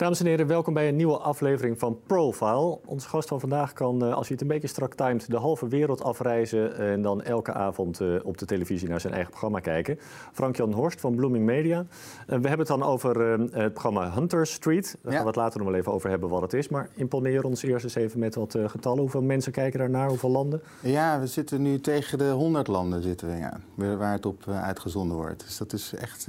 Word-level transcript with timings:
Dames 0.00 0.20
en 0.20 0.26
heren, 0.26 0.46
welkom 0.46 0.74
bij 0.74 0.88
een 0.88 0.96
nieuwe 0.96 1.18
aflevering 1.18 1.78
van 1.78 1.98
Profile. 2.06 2.78
Onze 2.84 3.08
gast 3.08 3.28
van 3.28 3.40
vandaag 3.40 3.72
kan, 3.72 4.04
eh, 4.04 4.14
als 4.14 4.28
hij 4.28 4.36
het 4.36 4.40
een 4.40 4.52
beetje 4.52 4.68
strak 4.68 4.94
timed, 4.94 5.30
de 5.30 5.36
halve 5.36 5.68
wereld 5.68 6.02
afreizen 6.02 6.76
en 6.76 7.02
dan 7.02 7.22
elke 7.22 7.52
avond 7.52 8.00
eh, 8.00 8.08
op 8.22 8.38
de 8.38 8.46
televisie 8.46 8.88
naar 8.88 9.00
zijn 9.00 9.12
eigen 9.12 9.30
programma 9.30 9.60
kijken. 9.60 9.98
Frank-Jan 10.32 10.72
Horst 10.72 11.00
van 11.00 11.14
Blooming 11.14 11.44
Media. 11.44 11.78
Eh, 11.78 11.86
we 12.26 12.32
hebben 12.32 12.58
het 12.58 12.66
dan 12.66 12.82
over 12.82 13.20
het 13.30 13.72
programma 13.72 14.12
Hunter 14.12 14.46
Street. 14.46 14.96
Daar 15.02 15.12
gaan 15.12 15.22
we 15.22 15.26
het 15.26 15.36
later 15.36 15.58
nog 15.58 15.68
wel 15.68 15.78
even 15.78 15.92
over 15.92 16.10
hebben 16.10 16.28
wat 16.28 16.42
het 16.42 16.52
is. 16.52 16.68
Maar 16.68 16.88
imponeer 16.94 17.44
ons 17.44 17.62
eerst 17.62 17.84
eens 17.84 17.94
even 17.94 18.18
met 18.18 18.34
wat 18.34 18.58
getallen. 18.66 19.00
Hoeveel 19.00 19.22
mensen 19.22 19.52
kijken 19.52 19.78
daarnaar? 19.78 20.08
Hoeveel 20.08 20.30
landen? 20.30 20.62
Ja, 20.82 21.20
we 21.20 21.26
zitten 21.26 21.62
nu 21.62 21.80
tegen 21.80 22.18
de 22.18 22.30
100 22.30 22.66
landen 22.66 23.02
zitten 23.02 23.28
we, 23.28 23.36
ja, 23.36 23.60
waar 23.96 24.12
het 24.12 24.26
op 24.26 24.48
uitgezonden 24.48 25.16
wordt. 25.16 25.44
Dus 25.46 25.56
dat 25.56 25.72
is 25.72 25.94
echt... 25.94 26.26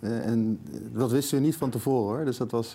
en 0.00 0.60
dat 0.92 1.10
wisten 1.10 1.38
we 1.38 1.44
niet 1.44 1.56
van 1.56 1.70
tevoren 1.70 2.16
hoor. 2.16 2.24
Dus 2.24 2.36
dat 2.36 2.50
was... 2.50 2.74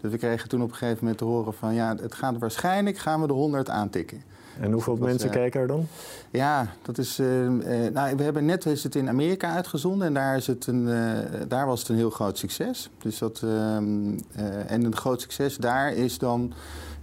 Dus 0.00 0.10
we 0.10 0.18
kregen 0.18 0.48
toen 0.48 0.62
op 0.62 0.70
een 0.70 0.76
gegeven 0.76 0.98
moment 1.00 1.18
te 1.18 1.24
horen 1.24 1.54
van 1.54 1.74
ja, 1.74 1.96
het 2.00 2.14
gaat 2.14 2.38
waarschijnlijk 2.38 2.98
gaan 2.98 3.20
we 3.20 3.26
de 3.26 3.32
100 3.32 3.70
aantikken. 3.70 4.22
En 4.60 4.72
hoeveel 4.72 4.96
mensen 4.96 5.28
uh, 5.28 5.34
kijken 5.34 5.60
er 5.60 5.66
dan? 5.66 5.86
Ja, 6.30 6.66
dat 6.82 6.98
is. 6.98 7.20
Uh, 7.20 7.26
nou, 7.92 8.16
we 8.16 8.22
hebben 8.22 8.44
net 8.44 8.66
is 8.66 8.82
het 8.82 8.94
in 8.94 9.08
Amerika 9.08 9.54
uitgezonden 9.54 10.06
en 10.06 10.14
daar, 10.14 10.36
is 10.36 10.46
het 10.46 10.66
een, 10.66 10.88
daar 11.48 11.66
was 11.66 11.80
het 11.80 11.88
een 11.88 11.96
heel 11.96 12.10
groot 12.10 12.38
succes. 12.38 12.90
Dus 12.98 13.18
dat, 13.18 13.40
ehm, 13.42 14.18
en 14.66 14.84
een 14.84 14.96
groot 14.96 15.20
succes 15.20 15.56
daar 15.56 15.92
is 15.92 16.18
dan 16.18 16.52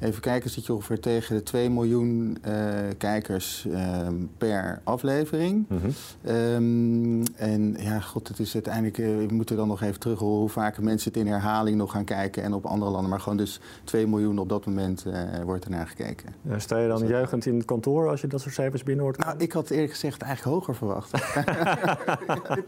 Even 0.01 0.21
kijken, 0.21 0.49
zit 0.49 0.65
je 0.65 0.73
ongeveer 0.73 0.99
tegen 0.99 1.35
de 1.35 1.43
2 1.43 1.69
miljoen 1.69 2.37
uh, 2.47 2.53
kijkers 2.97 3.67
ehm, 3.71 4.15
per 4.37 4.81
aflevering. 4.83 5.65
Mm 5.69 5.79
-hmm. 5.79 7.23
en 7.35 7.75
ja, 7.79 7.99
god, 7.99 8.27
het 8.27 8.39
is 8.39 8.53
uiteindelijk, 8.53 8.97
uh, 8.97 9.27
we 9.27 9.33
moeten 9.33 9.55
dan 9.55 9.67
nog 9.67 9.81
even 9.81 9.99
terug 9.99 10.19
horen 10.19 10.39
hoe 10.39 10.49
vaak 10.49 10.79
mensen 10.79 11.11
het 11.11 11.21
in 11.21 11.27
herhaling 11.27 11.77
nog 11.77 11.91
gaan 11.91 12.03
kijken 12.03 12.43
en 12.43 12.53
op 12.53 12.65
andere 12.65 12.91
landen. 12.91 13.09
Maar 13.09 13.19
gewoon 13.19 13.37
dus 13.37 13.59
2 13.83 14.07
miljoen 14.07 14.39
op 14.39 14.49
dat 14.49 14.65
moment 14.65 15.05
uh, 15.07 15.13
wordt 15.43 15.63
ernaar 15.63 15.87
gekeken. 15.87 16.33
Ja, 16.41 16.59
sta 16.59 16.77
je 16.77 16.87
dan 16.87 16.99
dus 16.99 17.09
juichend 17.09 17.45
in 17.45 17.55
het 17.55 17.65
kantoor 17.65 18.09
als 18.09 18.21
je 18.21 18.27
dat 18.27 18.41
soort 18.41 18.53
cijfers 18.53 18.83
binnen 18.83 19.03
hoort? 19.03 19.17
Nou, 19.17 19.35
ik 19.37 19.51
had 19.51 19.69
eerlijk 19.69 19.91
gezegd 19.91 20.21
eigenlijk 20.21 20.55
hoger 20.55 20.75
verwacht. 20.75 21.13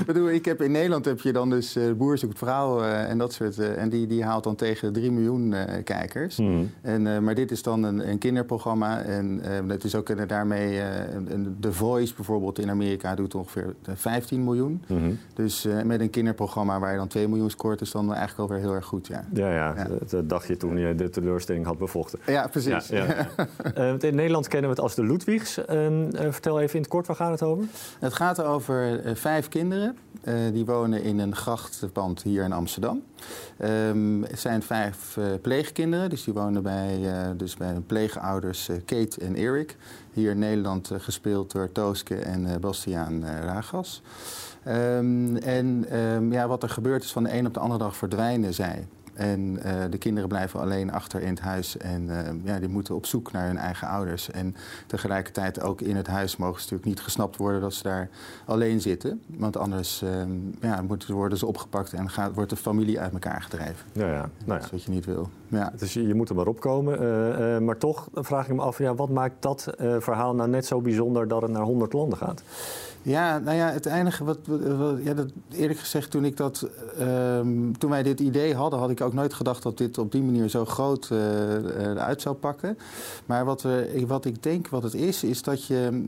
ik, 0.00 0.06
bedoel, 0.06 0.30
ik 0.30 0.44
heb, 0.44 0.62
in 0.62 0.72
Nederland 0.72 1.04
heb 1.04 1.20
je 1.20 1.32
dan 1.32 1.50
dus 1.50 1.78
Boer 1.96 2.18
zoekt 2.18 2.38
vrouw 2.38 2.82
en 2.82 3.18
dat 3.18 3.32
soort. 3.32 3.58
en 3.58 3.88
die, 3.88 4.06
die 4.06 4.24
haalt 4.24 4.44
dan 4.44 4.54
tegen 4.56 4.92
3 4.92 5.10
miljoen 5.10 5.54
kijkers. 5.84 6.36
Mm. 6.36 6.70
En, 6.82 7.06
uh, 7.06 7.18
maar 7.18 7.34
dit 7.34 7.50
is 7.50 7.62
dan 7.62 7.82
een, 7.82 8.08
een 8.08 8.18
kinderprogramma. 8.18 9.02
En 9.02 9.40
uh, 9.44 9.70
het 9.70 9.84
is 9.84 9.94
ook 9.94 10.08
uh, 10.08 10.22
daarmee. 10.26 10.80
The 11.60 11.72
Voice 11.72 12.14
bijvoorbeeld 12.14 12.58
in 12.58 12.70
Amerika 12.70 13.14
doet 13.14 13.34
ongeveer 13.34 13.74
15 13.94 14.44
miljoen. 14.44 14.82
Mm 14.86 14.98
-hmm. 14.98 15.18
Dus 15.34 15.66
met 15.84 16.00
een 16.00 16.10
kinderprogramma 16.10 16.78
waar 16.78 16.90
je 16.90 16.98
dan 16.98 17.08
2 17.08 17.28
miljoen 17.28 17.50
scoort, 17.50 17.80
is 17.80 17.90
dan 17.90 18.14
eigenlijk 18.14 18.50
alweer 18.50 18.64
heel 18.64 18.74
erg 18.74 18.84
goed. 18.84 19.06
Ja, 19.06 19.24
ja, 19.32 19.52
ja, 19.52 19.74
ja. 19.76 19.86
dat 20.08 20.28
dacht 20.28 20.46
je 20.46 20.56
toen 20.56 20.78
je 20.78 20.94
de 20.94 21.10
teleurstelling 21.10 21.66
had 21.66 21.78
bevochten. 21.78 22.18
Ja, 22.26 22.46
precies. 22.46 22.88
Ja, 22.88 23.28
ja. 23.74 23.96
in 23.98 24.14
Nederland 24.14 24.48
kennen 24.48 24.70
we 24.70 24.74
het 24.74 24.84
als 24.84 24.94
de 24.94 25.04
Ludwigs. 25.04 25.64
Ehm, 25.64 26.10
vertel 26.10 26.60
even 26.60 26.74
in 26.74 26.80
het 26.80 26.90
kort, 26.90 27.06
waar 27.06 27.16
gaat 27.16 27.30
het 27.30 27.42
over? 27.42 27.64
Het 27.98 28.12
gaat 28.12 28.42
over 28.42 29.00
vijf 29.14 29.48
kinderen. 29.48 29.96
die 30.52 30.64
wonen 30.64 31.02
in 31.02 31.18
een 31.18 31.36
grachtpand 31.36 32.22
hier 32.22 32.44
in 32.44 32.52
Amsterdam. 32.52 33.02
Um, 33.64 34.22
het 34.22 34.40
zijn 34.40 34.62
vijf 34.62 35.18
pleegkinderen, 35.42 36.10
dus 36.10 36.24
die 36.24 36.34
wonen 36.34 36.62
bij 36.62 36.98
uh, 37.00 37.30
dus 37.36 37.56
bij 37.56 37.68
hun 37.68 37.86
pleegouders 37.86 38.68
uh, 38.68 38.76
Kate 38.84 39.20
en 39.20 39.34
Erik. 39.34 39.76
Hier 40.12 40.30
in 40.30 40.38
Nederland 40.38 40.90
gespeeld 40.98 41.52
door 41.52 41.72
Tooske 41.72 42.16
en 42.16 42.60
Bastiaan 42.60 43.24
Ragas. 43.24 44.02
Um, 44.68 45.36
en 45.36 45.98
um, 45.98 46.32
ja, 46.32 46.48
wat 46.48 46.62
er 46.62 46.68
gebeurt 46.68 47.04
is 47.04 47.12
van 47.12 47.24
de 47.24 47.32
een 47.32 47.46
op 47.46 47.54
de 47.54 47.60
andere 47.60 47.78
dag 47.78 47.96
verdwijnen 47.96 48.54
zij. 48.54 48.86
En 49.12 49.58
uh, 49.66 49.72
de 49.90 49.98
kinderen 49.98 50.28
blijven 50.28 50.60
alleen 50.60 50.92
achter 50.92 51.20
in 51.20 51.28
het 51.28 51.40
huis. 51.40 51.76
En 51.76 52.02
uh, 52.02 52.18
ja, 52.44 52.58
die 52.58 52.68
moeten 52.68 52.94
op 52.94 53.06
zoek 53.06 53.32
naar 53.32 53.46
hun 53.46 53.58
eigen 53.58 53.88
ouders. 53.88 54.30
En 54.30 54.56
tegelijkertijd 54.86 55.60
ook 55.60 55.80
in 55.80 55.96
het 55.96 56.06
huis 56.06 56.36
mogen 56.36 56.54
ze 56.54 56.62
natuurlijk 56.62 56.88
niet 56.88 57.00
gesnapt 57.00 57.36
worden 57.36 57.60
dat 57.60 57.74
ze 57.74 57.82
daar 57.82 58.08
alleen 58.44 58.80
zitten. 58.80 59.22
Want 59.26 59.56
anders 59.56 60.02
uh, 60.02 60.10
ja, 60.60 60.84
worden 61.06 61.38
ze 61.38 61.46
opgepakt 61.46 61.92
en 61.92 62.10
gaat, 62.10 62.34
wordt 62.34 62.50
de 62.50 62.56
familie 62.56 63.00
uit 63.00 63.12
elkaar 63.12 63.42
gedreven. 63.42 63.86
Ja, 63.92 64.06
ja. 64.06 64.12
Nou 64.12 64.30
ja. 64.44 64.54
Dat 64.54 64.64
is 64.64 64.70
wat 64.70 64.82
je 64.82 64.90
niet 64.90 65.04
wil. 65.04 65.30
Ja. 65.52 65.72
Dus 65.76 65.92
je, 65.92 66.06
je 66.06 66.14
moet 66.14 66.28
er 66.28 66.34
maar 66.34 66.46
opkomen. 66.46 67.02
Uh, 67.02 67.58
maar 67.58 67.78
toch 67.78 68.08
vraag 68.14 68.48
ik 68.48 68.54
me 68.54 68.62
af, 68.62 68.78
ja, 68.78 68.94
wat 68.94 69.08
maakt 69.08 69.34
dat 69.38 69.74
verhaal 69.98 70.34
nou 70.34 70.48
net 70.48 70.66
zo 70.66 70.80
bijzonder 70.80 71.28
dat 71.28 71.42
het 71.42 71.50
naar 71.50 71.62
100 71.62 71.92
landen 71.92 72.18
gaat? 72.18 72.42
Ja, 73.04 73.38
nou 73.38 73.56
ja, 73.56 73.70
het 73.70 73.86
enige 73.86 74.24
wat, 74.24 74.38
wat 74.78 74.96
ja, 75.02 75.14
dat, 75.14 75.30
eerlijk 75.52 75.78
gezegd, 75.78 76.10
toen, 76.10 76.24
ik 76.24 76.36
dat, 76.36 76.68
um, 77.00 77.78
toen 77.78 77.90
wij 77.90 78.02
dit 78.02 78.20
idee 78.20 78.54
hadden, 78.54 78.78
had 78.78 78.90
ik 78.90 79.00
ook 79.00 79.12
nooit 79.12 79.34
gedacht 79.34 79.62
dat 79.62 79.78
dit 79.78 79.98
op 79.98 80.12
die 80.12 80.22
manier 80.22 80.48
zo 80.48 80.64
groot 80.64 81.10
uit 81.96 82.22
zou 82.22 82.34
pakken. 82.34 82.78
Maar 83.26 83.44
wat, 83.44 83.62
we, 83.62 84.04
wat 84.06 84.24
ik 84.24 84.42
denk 84.42 84.68
wat 84.68 84.82
het 84.82 84.94
is, 84.94 85.24
is 85.24 85.42
dat 85.42 85.66
je 85.66 86.04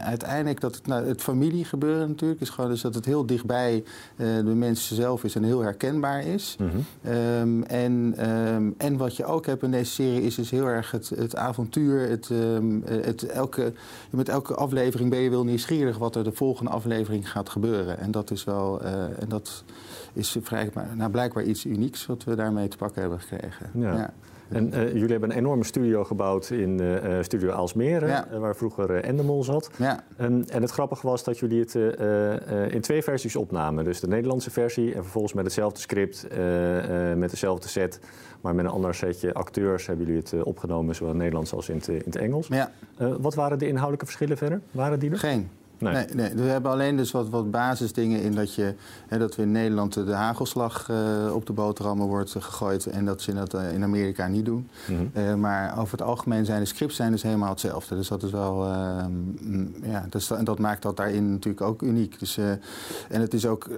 uiteindelijk, 0.00 0.60
dat 0.60 0.74
het, 0.74 0.86
nou, 0.86 1.06
het 1.06 1.22
familiegebeuren 1.22 2.08
natuurlijk, 2.08 2.40
is 2.40 2.50
gewoon 2.50 2.70
dus 2.70 2.80
dat 2.80 2.94
het 2.94 3.04
heel 3.04 3.26
dichtbij 3.26 3.84
de 4.16 4.42
mensen 4.44 4.96
zelf 4.96 5.24
is 5.24 5.34
en 5.34 5.42
heel 5.44 5.60
herkenbaar 5.60 6.26
is. 6.26 6.56
Mm 6.58 6.70
-hmm. 6.70 7.12
um, 7.12 7.62
en, 7.62 8.14
um, 8.54 8.74
en 8.76 8.96
wat 8.96 9.16
je 9.16 9.24
ook 9.24 9.46
hebt 9.46 9.62
in 9.62 9.70
deze 9.70 9.90
serie 9.92 10.22
is, 10.22 10.38
is 10.38 10.50
heel 10.50 10.66
erg 10.66 10.90
het, 10.90 11.08
het 11.08 11.36
avontuur, 11.36 12.08
het, 12.08 12.30
het 12.84 13.26
elke, 13.26 13.72
met 14.10 14.28
elke 14.28 14.54
aflevering 14.54 15.10
ben 15.10 15.18
je 15.18 15.30
wel 15.30 15.44
nieuwsgierig 15.44 15.98
wat 15.98 16.16
er 16.16 16.24
de 16.24 16.32
volgende 16.32 16.70
aflevering 16.70 17.30
gaat 17.30 17.48
gebeuren. 17.48 17.98
En 17.98 18.10
dat 18.10 18.30
is 18.30 18.44
wel, 18.44 18.82
uh, 18.82 19.02
en 19.02 19.28
dat 19.28 19.64
is 20.12 20.36
vrij, 20.42 20.70
nou, 20.94 21.10
blijkbaar 21.10 21.44
iets 21.44 21.64
unieks 21.64 22.06
wat 22.06 22.24
we 22.24 22.34
daarmee 22.34 22.68
te 22.68 22.76
pakken 22.76 23.00
hebben 23.00 23.20
gekregen. 23.20 23.70
Ja. 23.74 23.96
ja. 23.96 24.12
En 24.50 24.74
uh, 24.74 24.92
jullie 24.92 25.10
hebben 25.10 25.30
een 25.30 25.36
enorme 25.36 25.64
studio 25.64 26.04
gebouwd 26.04 26.50
in 26.50 26.80
uh, 26.80 27.22
Studio 27.22 27.50
Aalsmere, 27.50 28.06
ja. 28.06 28.26
waar 28.38 28.56
vroeger 28.56 29.04
Endemol 29.04 29.44
zat. 29.44 29.70
Ja. 29.76 30.04
En, 30.16 30.44
en 30.48 30.62
het 30.62 30.70
grappige 30.70 31.06
was 31.06 31.24
dat 31.24 31.38
jullie 31.38 31.60
het 31.60 31.74
in 32.72 32.80
twee 32.80 33.02
versies 33.02 33.36
opnamen. 33.36 33.84
Dus 33.84 34.00
de 34.00 34.08
Nederlandse 34.08 34.50
versie 34.50 34.94
en 34.94 35.02
vervolgens 35.02 35.32
met 35.32 35.44
hetzelfde 35.44 35.80
script, 35.80 36.26
met 37.16 37.30
dezelfde 37.30 37.68
set, 37.68 38.00
maar 38.40 38.54
met 38.54 38.64
een 38.64 38.70
ander 38.70 38.94
setje 38.94 39.34
acteurs 39.34 39.86
hebben 39.86 40.06
jullie 40.06 40.20
het 40.20 40.42
opgenomen, 40.42 40.94
zowel 40.94 41.12
in 41.12 41.20
het 41.20 41.24
Nederlands 41.24 41.52
als 41.52 41.68
in 41.68 41.76
het, 41.76 41.88
in 41.88 42.02
het 42.04 42.16
Engels. 42.16 42.46
Ja. 42.48 42.70
wat 43.20 43.34
waren 43.34 43.58
de 43.58 43.66
inhoudelijke 43.66 44.06
verschillen 44.06 44.36
verder? 44.36 44.60
Waren 44.70 44.98
die 44.98 45.10
er? 45.10 45.18
Geen. 45.18 45.48
Nee. 45.80 45.92
nee. 45.94 46.04
Nee, 46.14 46.34
We 46.34 46.42
hebben 46.42 46.70
alleen 46.70 46.96
dus 46.96 47.10
wat, 47.10 47.28
wat 47.28 47.50
basisdingen 47.50 48.22
in 48.22 48.34
dat, 48.34 48.54
je, 48.54 48.74
hè, 49.08 49.18
dat 49.18 49.36
we 49.36 49.42
in 49.42 49.52
Nederland 49.52 49.94
de 49.94 50.12
hagelslag 50.12 50.88
uh, 50.90 51.34
op 51.34 51.46
de 51.46 51.52
boterhammen 51.52 52.06
wordt 52.06 52.30
gegooid 52.30 52.86
en 52.86 53.04
dat 53.04 53.22
ze 53.22 53.34
dat 53.34 53.54
uh, 53.54 53.72
in 53.72 53.82
Amerika 53.82 54.26
niet 54.26 54.44
doen. 54.44 54.68
Mm 54.88 54.96
-hmm. 54.96 55.22
uh, 55.22 55.34
maar 55.34 55.78
over 55.78 55.98
het 55.98 56.06
algemeen 56.06 56.44
zijn 56.44 56.60
de 56.60 56.66
scripts 56.66 56.96
zijn 56.96 57.12
dus 57.12 57.22
helemaal 57.22 57.50
hetzelfde. 57.50 57.96
Dus 57.96 58.08
dat 58.08 58.22
is 58.22 58.30
wel, 58.30 58.66
ehm, 58.66 59.12
ja, 59.82 60.06
dus, 60.10 60.30
en 60.30 60.44
dat 60.44 60.58
maakt 60.58 60.82
dat 60.82 60.96
daarin 60.96 61.30
natuurlijk 61.30 61.64
ook 61.64 61.82
uniek. 61.82 62.18
Dus, 62.18 62.38
en 63.08 63.20
het 63.20 63.34
is 63.34 63.46
ook 63.46 63.68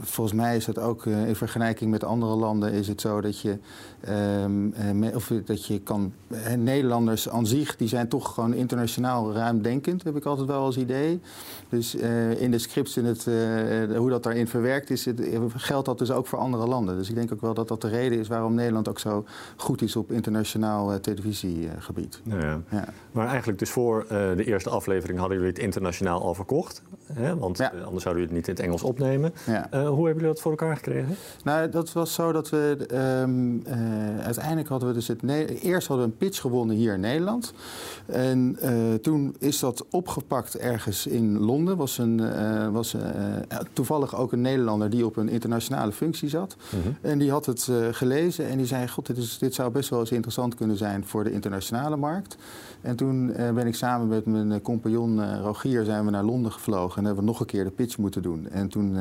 volgens 0.00 0.36
mij 0.36 0.56
is 0.56 0.66
het 0.66 0.78
ook 0.78 1.04
uh, 1.04 1.28
in 1.28 1.36
vergelijking 1.36 1.90
met 1.90 2.04
andere 2.04 2.36
landen 2.36 2.72
is 2.72 2.88
het 2.88 3.00
zo 3.00 3.20
dat 3.20 3.40
je, 3.40 3.58
um, 4.42 4.74
uh, 5.02 5.14
of 5.14 5.32
dat 5.44 5.66
je 5.66 5.80
kan. 5.80 6.12
Nederlanders 6.56 7.28
aan 7.28 7.46
zich 7.46 7.76
die 7.76 7.88
zijn 7.88 8.08
toch 8.08 8.34
gewoon 8.34 8.54
internationaal 8.54 9.32
ruimdenkend, 9.32 10.02
heb 10.02 10.16
ik 10.16 10.24
altijd 10.24 10.48
wel 10.48 10.62
als 10.62 10.76
idee. 10.76 11.20
Dus 11.68 11.94
in 12.38 12.50
de 12.50 12.58
scripts 12.58 12.96
in 12.96 13.04
het, 13.04 13.24
hoe 13.96 14.10
dat 14.10 14.22
daarin 14.22 14.48
verwerkt 14.48 14.90
is, 14.90 15.04
het, 15.04 15.20
geldt 15.56 15.86
dat 15.86 15.98
dus 15.98 16.10
ook 16.10 16.26
voor 16.26 16.38
andere 16.38 16.66
landen. 16.66 16.96
Dus 16.96 17.08
ik 17.08 17.14
denk 17.14 17.32
ook 17.32 17.40
wel 17.40 17.54
dat 17.54 17.68
dat 17.68 17.80
de 17.80 17.88
reden 17.88 18.18
is 18.18 18.28
waarom 18.28 18.54
Nederland 18.54 18.88
ook 18.88 18.98
zo 18.98 19.24
goed 19.56 19.82
is 19.82 19.96
op 19.96 20.12
internationaal 20.12 21.00
televisiegebied. 21.00 22.20
Ja, 22.22 22.38
ja. 22.38 22.60
ja, 22.70 22.88
Maar 23.12 23.26
eigenlijk 23.26 23.58
dus 23.58 23.70
voor 23.70 24.06
de 24.08 24.44
eerste 24.44 24.70
aflevering 24.70 25.18
hadden 25.18 25.36
jullie 25.36 25.52
het 25.52 25.62
internationaal 25.62 26.22
al 26.22 26.34
verkocht. 26.34 26.82
Hè? 27.12 27.36
Want 27.36 27.58
ja. 27.58 27.72
anders 27.84 28.02
zouden 28.02 28.22
jullie 28.22 28.22
het 28.22 28.32
niet 28.32 28.48
in 28.48 28.54
het 28.54 28.62
Engels 28.62 28.82
opnemen. 28.82 29.32
Ja. 29.46 29.68
Uh, 29.78 29.88
hoe 29.88 30.04
hebben 30.06 30.14
jullie 30.14 30.34
dat 30.34 30.40
voor 30.40 30.50
elkaar 30.50 30.76
gekregen? 30.76 31.16
Nou, 31.44 31.68
dat 31.68 31.92
was 31.92 32.14
zo 32.14 32.32
dat 32.32 32.50
we. 32.50 32.76
Um, 33.22 33.62
uh, 33.66 34.18
uiteindelijk 34.24 34.68
hadden 34.68 34.88
we 34.88 34.94
dus 34.94 35.08
het. 35.08 35.22
Eerst 35.62 35.88
hadden 35.88 36.06
we 36.06 36.12
een 36.12 36.18
pitch 36.18 36.40
gewonnen 36.40 36.76
hier 36.76 36.94
in 36.94 37.00
Nederland. 37.00 37.52
En 38.06 38.58
uh, 38.62 38.94
toen 38.94 39.36
is 39.38 39.58
dat 39.58 39.84
opgepakt 39.90 40.56
ergens 40.56 41.06
in 41.06 41.38
Londen. 41.38 41.76
Was, 41.76 41.98
een, 41.98 42.22
was 42.72 42.96
toevallig 43.72 44.16
ook 44.16 44.32
een 44.32 44.40
Nederlander 44.40 44.90
die 44.90 45.06
op 45.06 45.16
een 45.16 45.28
internationale 45.28 45.92
functie 45.92 46.28
zat. 46.28 46.56
Mm 46.70 46.82
-hmm. 46.82 46.96
En 47.00 47.18
die 47.18 47.30
had 47.30 47.46
het 47.46 47.70
gelezen 47.90 48.48
en 48.48 48.56
die 48.56 48.66
zei: 48.66 48.88
God, 48.88 49.06
dit, 49.06 49.16
is, 49.16 49.38
dit 49.38 49.54
zou 49.54 49.70
best 49.70 49.90
wel 49.90 50.00
eens 50.00 50.12
interessant 50.12 50.54
kunnen 50.54 50.76
zijn 50.76 51.04
voor 51.04 51.24
de 51.24 51.32
internationale 51.32 51.96
markt. 51.96 52.36
En 52.80 52.96
toen 52.96 53.32
ben 53.54 53.66
ik 53.66 53.74
samen 53.74 54.08
met 54.08 54.26
mijn 54.26 54.62
compagnon 54.62 55.40
Rogier 55.40 55.84
zijn 55.84 56.04
we 56.04 56.10
naar 56.10 56.24
Londen 56.24 56.52
gevlogen 56.52 56.98
en 56.98 57.04
hebben 57.04 57.24
we 57.24 57.30
nog 57.30 57.40
een 57.40 57.46
keer 57.46 57.64
de 57.64 57.70
pitch 57.70 57.98
moeten 57.98 58.22
doen. 58.22 58.48
En 58.50 58.68
toen 58.68 58.94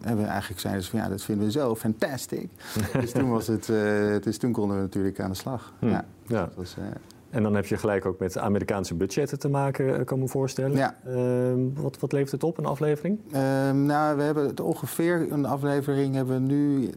hebben 0.00 0.23
we 0.23 0.23
eigenlijk 0.26 0.60
zeiden 0.60 0.82
ze 0.82 0.90
van 0.90 0.98
ja, 0.98 1.08
dat 1.08 1.22
vinden 1.22 1.44
we 1.44 1.50
zo 1.52 1.74
fantastisch. 1.74 2.48
dus 3.00 3.12
toen 3.12 3.30
was 3.30 3.46
het, 3.46 3.68
uh, 3.68 4.16
dus 4.20 4.38
toen 4.38 4.52
konden 4.52 4.76
we 4.76 4.82
natuurlijk 4.82 5.20
aan 5.20 5.30
de 5.30 5.36
slag. 5.36 5.72
Hm. 5.78 5.88
Ja. 5.88 6.04
ja. 6.26 6.50
Was, 6.54 6.76
uh, 6.78 6.84
En 7.30 7.42
dan 7.42 7.54
heb 7.54 7.66
je 7.66 7.76
gelijk 7.76 8.06
ook 8.06 8.18
met 8.18 8.38
Amerikaanse 8.38 8.94
budgetten 8.94 9.38
te 9.38 9.48
maken, 9.48 10.04
kan 10.04 10.18
me 10.18 10.28
voorstellen. 10.28 10.76
Ja. 10.76 10.96
Ehm, 11.06 11.60
wat, 11.74 11.98
wat 11.98 12.12
levert 12.12 12.30
het 12.30 12.44
op, 12.44 12.58
een 12.58 12.66
aflevering? 12.66 13.18
Ehm, 13.32 13.86
nou, 13.86 14.16
we 14.16 14.22
hebben 14.22 14.46
het 14.46 14.60
ongeveer, 14.60 15.32
een 15.32 15.46
aflevering 15.46 16.14
hebben 16.14 16.34
we 16.34 16.40
nu, 16.40 16.90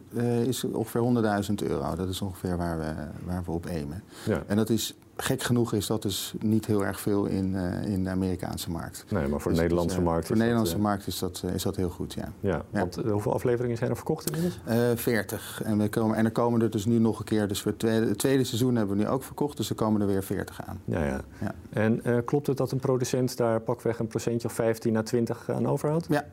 is 0.46 0.64
ongeveer 0.64 1.00
100.000 1.00 1.54
euro. 1.68 1.94
Dat 1.94 2.08
is 2.08 2.22
ongeveer 2.22 2.56
waar 2.56 2.78
we, 2.78 2.92
waar 3.24 3.42
we 3.44 3.50
op 3.50 3.66
aimen. 3.66 4.02
Ja. 4.24 4.42
En 4.46 4.56
dat 4.56 4.70
is 4.70 4.94
gek 5.22 5.42
genoeg 5.42 5.72
is 5.72 5.86
dat 5.86 6.02
dus 6.02 6.34
niet 6.40 6.66
heel 6.66 6.84
erg 6.84 7.00
veel 7.00 7.24
in, 7.24 7.54
uh, 7.54 7.84
in 7.84 8.04
de 8.04 8.10
Amerikaanse 8.10 8.70
markt. 8.70 9.04
Nee, 9.08 9.28
maar 9.28 9.40
voor 9.40 9.50
de 9.50 9.56
dus 9.56 9.58
Nederlandse 9.58 10.00
markt. 10.00 10.26
Voor 10.26 10.34
de 10.34 10.40
Nederlandse 10.40 10.76
uh, 10.76 10.82
markt 10.82 11.06
is 11.06 11.18
dat, 11.18 11.42
uh, 11.44 11.54
is 11.54 11.62
dat 11.62 11.76
heel 11.76 11.90
goed, 11.90 12.14
ja. 12.14 12.32
Ja, 12.40 12.64
want 12.70 12.96
hoeveel 13.10 13.32
afleveringen 13.32 13.76
zijn 13.76 13.90
er 13.90 13.96
verkocht 13.96 14.30
inmiddels? 14.30 14.60
40. 14.94 15.62
En, 15.64 15.78
we 15.78 15.88
komen, 15.88 16.16
en 16.16 16.24
er 16.24 16.30
komen 16.30 16.62
er 16.62 16.70
dus 16.70 16.84
nu 16.84 16.98
nog 16.98 17.18
een 17.18 17.24
keer. 17.24 17.48
Dus 17.48 17.62
voor 17.62 17.70
het 17.70 17.80
tweede, 17.80 18.06
het 18.06 18.18
tweede 18.18 18.44
seizoen 18.44 18.76
hebben 18.76 18.96
we 18.96 19.02
nu 19.02 19.08
ook 19.08 19.22
verkocht, 19.22 19.56
dus 19.56 19.70
er 19.70 19.76
komen 19.76 20.00
er 20.00 20.06
weer 20.06 20.24
40 20.24 20.62
aan. 20.66 20.80
Ja, 20.84 21.04
ja. 21.04 21.20
ja. 21.40 21.54
En 21.70 22.24
klopt 22.24 22.46
het 22.46 22.56
dat 22.56 22.72
een 22.72 22.80
producent 22.80 23.36
daar 23.36 23.60
pakweg 23.60 23.98
een 23.98 24.06
procentje 24.06 24.48
of 24.48 24.54
15 24.54 24.96
à 24.96 25.02
20 25.02 25.50
aan 25.50 25.66
overhoudt? 25.66 26.06
Ja. 26.08 26.24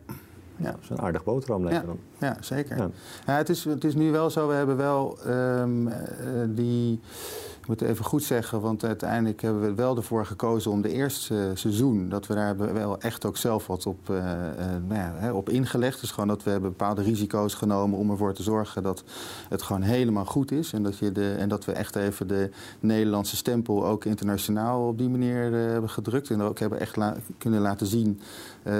Ja. 0.58 0.72
Dat 0.72 0.80
is 0.82 0.90
een 0.90 1.00
aardig 1.00 1.24
boterham 1.24 1.64
lijkt 1.64 1.82
ja, 1.82 1.86
dan. 1.86 2.00
Ja, 2.18 2.38
zeker. 2.40 2.78
Ja. 2.78 2.90
ja. 3.26 3.38
het, 3.38 3.50
is, 3.50 3.64
het 3.64 3.84
is 3.84 3.96
nu 3.96 4.12
wel 4.12 4.30
zo, 4.30 4.48
we 4.48 4.54
hebben 4.54 4.78
wel 4.78 5.18
um, 5.28 5.90
die 6.48 7.00
ik 7.66 7.72
moet 7.72 7.90
even 7.90 8.06
goed 8.06 8.24
zeggen, 8.24 8.62
want 8.62 8.84
uiteindelijk 8.84 9.42
hebben 9.42 9.62
we 9.62 9.74
wel 9.74 9.98
ervoor 9.98 10.26
gekozen 10.26 10.72
om 10.72 10.82
de 10.82 10.92
eerste 10.92 11.52
seizoen, 11.54 12.10
dat 12.10 12.28
we 12.28 12.34
daar 12.34 12.58
wel 12.74 13.00
echt 13.00 13.26
ook 13.26 13.38
zelf 13.38 13.68
wat 13.68 13.86
op, 13.86 14.10
uh, 14.10 14.18
nou 14.88 14.94
ja, 15.22 15.34
op 15.34 15.50
ingelegd. 15.50 16.00
Dus 16.00 16.12
gewoon 16.12 16.28
dat 16.28 16.44
we 16.44 16.50
hebben 16.50 16.70
bepaalde 16.70 17.02
risico's 17.02 17.54
genomen 17.54 18.00
om 18.00 18.10
ervoor 18.10 18.34
te 18.34 18.44
zorgen 18.44 18.84
dat 18.84 19.04
het 19.50 19.62
gewoon 19.62 19.82
helemaal 19.82 20.26
goed 20.26 20.52
is. 20.52 20.74
En 20.74 20.84
dat, 20.84 20.98
je 20.98 21.12
de, 21.12 21.32
en 21.32 21.50
dat 21.50 21.66
we 21.66 21.72
echt 21.72 21.96
even 21.96 22.28
de 22.28 22.50
Nederlandse 22.80 23.36
stempel 23.36 23.86
ook 23.86 24.06
internationaal 24.06 24.88
op 24.88 24.98
die 24.98 25.10
manier 25.10 25.52
uh, 25.52 25.72
hebben 25.72 25.90
gedrukt. 25.90 26.30
En 26.30 26.42
ook 26.42 26.60
hebben 26.60 26.80
echt 26.80 26.98
kunnen 27.38 27.62
laten 27.62 27.88
zien 27.88 28.20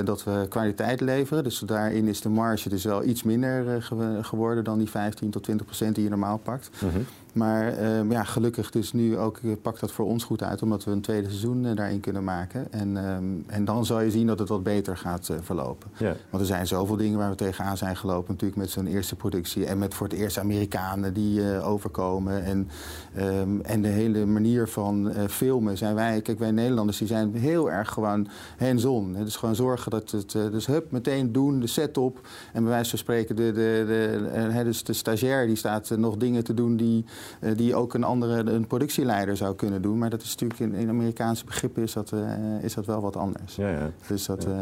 dat 0.04 0.24
we 0.24 0.46
kwaliteit 0.50 1.02
leveren. 1.02 1.44
Dus 1.44 1.60
daarin 1.60 2.08
is 2.08 2.22
de 2.22 2.30
marge 2.30 2.70
dus 2.70 2.84
wel 2.84 3.04
iets 3.04 3.24
minder 3.24 3.82
geworden 4.22 4.64
dan 4.64 4.78
die 4.78 4.90
15 4.90 5.30
tot 5.30 5.44
20 5.44 5.66
procent 5.66 5.96
die 5.96 6.04
je 6.04 6.10
normaal 6.10 6.38
pakt. 6.38 6.70
-hmm. 6.80 7.06
Maar 7.36 7.82
uh, 7.82 8.12
ja, 8.12 8.24
gelukkig 8.24 8.72
dus 8.72 8.94
nu 8.94 9.18
ook 9.18 9.38
eh, 9.38 9.52
pakt 9.62 9.80
dat 9.80 9.92
voor 9.92 10.06
ons 10.06 10.24
goed 10.24 10.44
uit, 10.44 10.62
omdat 10.62 10.84
we 10.84 10.92
een 10.92 11.02
tweede 11.02 11.28
seizoen 11.28 11.64
uh, 11.64 11.76
daarin 11.76 12.00
kunnen 12.00 12.24
maken. 12.24 12.72
En, 12.72 12.96
um, 12.96 13.44
en 13.48 13.66
dan 13.66 13.86
zal 13.86 14.02
je 14.02 14.12
zien 14.12 14.28
dat 14.28 14.40
het 14.40 14.50
wat 14.50 14.64
beter 14.64 14.98
gaat 14.98 15.30
uh, 15.32 15.38
verlopen. 15.42 15.90
Ja. 15.98 16.16
Want 16.30 16.42
er 16.44 16.48
zijn 16.48 16.68
zoveel 16.68 16.96
dingen 16.98 17.18
waar 17.18 17.30
we 17.30 17.36
tegenaan 17.36 17.78
zijn 17.78 17.96
gelopen, 17.96 18.32
natuurlijk 18.32 18.60
met 18.60 18.70
zo'n 18.70 18.88
eerste 18.88 19.16
productie. 19.16 19.66
En 19.66 19.78
met 19.78 19.94
voor 19.94 20.08
het 20.08 20.16
eerst 20.16 20.38
Amerikanen 20.38 21.14
die 21.14 21.62
overkomen. 21.62 22.44
En, 22.44 22.70
um, 23.18 23.62
en 23.62 23.82
de 23.82 23.88
hele 23.88 24.26
manier 24.26 24.68
van 24.68 25.14
filmen 25.30 25.78
zijn 25.78 25.96
wij, 25.96 26.22
kijk 26.22 26.40
wij 26.40 26.52
Nederlanders, 26.52 26.98
die 26.98 27.08
zijn 27.08 27.36
heel 27.36 27.72
erg 27.72 27.90
gewoon 27.90 28.28
hands-on. 28.58 29.14
Dus 29.14 29.36
gewoon 29.36 29.56
zorgen 29.56 29.92
dat 29.92 30.12
het, 30.12 30.32
dus 30.32 30.66
hup, 30.66 30.92
meteen 30.92 31.32
doen, 31.32 31.60
de 31.60 31.68
set 31.68 31.98
op. 31.98 32.28
En 32.54 32.64
bij 32.64 32.72
wijze 32.72 32.90
van 32.90 33.00
spreken, 33.00 33.36
de, 33.36 33.52
de, 33.52 33.84
de, 33.88 34.52
de, 34.54 34.64
dus 34.64 34.84
de 34.84 34.94
stagiair 34.94 35.48
die 35.48 35.56
staat 35.56 35.90
nog 35.98 36.18
dingen 36.18 36.44
te 36.44 36.54
doen 36.54 36.76
die 36.76 37.06
die 37.56 37.76
ook 37.76 37.94
een 37.94 38.04
andere 38.04 38.52
een 38.52 38.68
productieleider 38.68 39.38
zou 39.38 39.56
kunnen 39.56 39.82
doen. 39.82 39.98
Maar 39.98 40.10
dat 40.10 40.22
is 40.22 40.30
natuurlijk 40.30 40.60
in, 40.60 40.74
in 40.74 40.90
Amerikaanse 40.90 41.46
begrippen 41.46 41.84
is 41.84 41.94
dat, 41.94 42.12
uh, 42.12 42.64
is 42.64 42.74
dat 42.74 42.86
wel 42.86 43.02
wat 43.02 43.16
anders. 43.16 43.56
Ja, 43.56 43.70
ja. 43.70 43.92
Dus 44.08 44.26
dat. 44.26 44.46
Uh, 44.46 44.54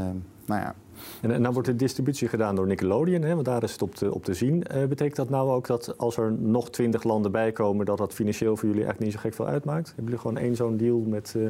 nou 0.45 0.61
ja. 0.61 0.75
En, 1.21 1.31
en 1.31 1.43
dan 1.43 1.53
wordt 1.53 1.67
de 1.67 1.75
distributie 1.75 2.27
gedaan 2.27 2.55
door 2.55 2.67
Nickelodeon, 2.67 3.21
hè, 3.21 3.33
want 3.33 3.45
daar 3.45 3.63
is 3.63 3.71
het 3.71 3.81
op 3.81 3.95
te, 3.95 4.13
op 4.13 4.23
te 4.23 4.33
zien. 4.33 4.63
Uh, 4.75 4.85
betekent 4.85 5.15
dat 5.15 5.29
nou 5.29 5.51
ook 5.51 5.67
dat 5.67 5.97
als 5.97 6.17
er 6.17 6.31
nog 6.31 6.69
twintig 6.69 7.03
landen 7.03 7.31
bij 7.31 7.51
komen, 7.51 7.85
dat 7.85 7.97
dat 7.97 8.13
financieel 8.13 8.57
voor 8.57 8.69
jullie 8.69 8.85
echt 8.85 8.99
niet 8.99 9.11
zo 9.11 9.19
gek 9.19 9.33
veel 9.33 9.47
uitmaakt? 9.47 9.87
Hebben 9.87 10.03
jullie 10.03 10.19
gewoon 10.19 10.37
één 10.37 10.55
zo'n 10.55 10.77
deal 10.77 10.99
met, 10.99 11.33
uh, 11.37 11.47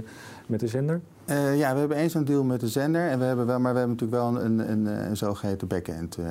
met 0.48 0.60
de 0.60 0.68
zender? 0.68 1.02
Uh, 1.26 1.58
ja, 1.58 1.74
we 1.74 1.80
hebben 1.80 1.98
één 1.98 2.10
zo'n 2.10 2.24
deal 2.24 2.44
met 2.44 2.60
de 2.60 2.68
zender. 2.68 3.10
En 3.10 3.20
we 3.20 3.26
hebben 3.26 3.46
wel, 3.46 3.60
maar 3.60 3.74
we 3.74 3.80
hebben 3.80 3.98
natuurlijk 3.98 4.22
wel 4.22 4.44
een, 4.44 4.72
een, 4.72 4.86
een 4.86 5.18
zogeheten 5.18 5.68
backend. 5.68 6.18
Uh, 6.18 6.26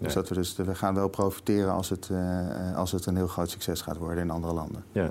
dus, 0.00 0.14
dat 0.14 0.28
we, 0.28 0.34
dus 0.34 0.56
we 0.56 0.74
gaan 0.74 0.94
wel 0.94 1.08
profiteren 1.08 1.72
als 1.72 1.88
het, 1.88 2.08
uh, 2.12 2.76
als 2.76 2.92
het 2.92 3.06
een 3.06 3.16
heel 3.16 3.26
groot 3.26 3.50
succes 3.50 3.80
gaat 3.80 3.96
worden 3.96 4.24
in 4.24 4.30
andere 4.30 4.54
landen. 4.54 4.84
Ja. 4.92 5.10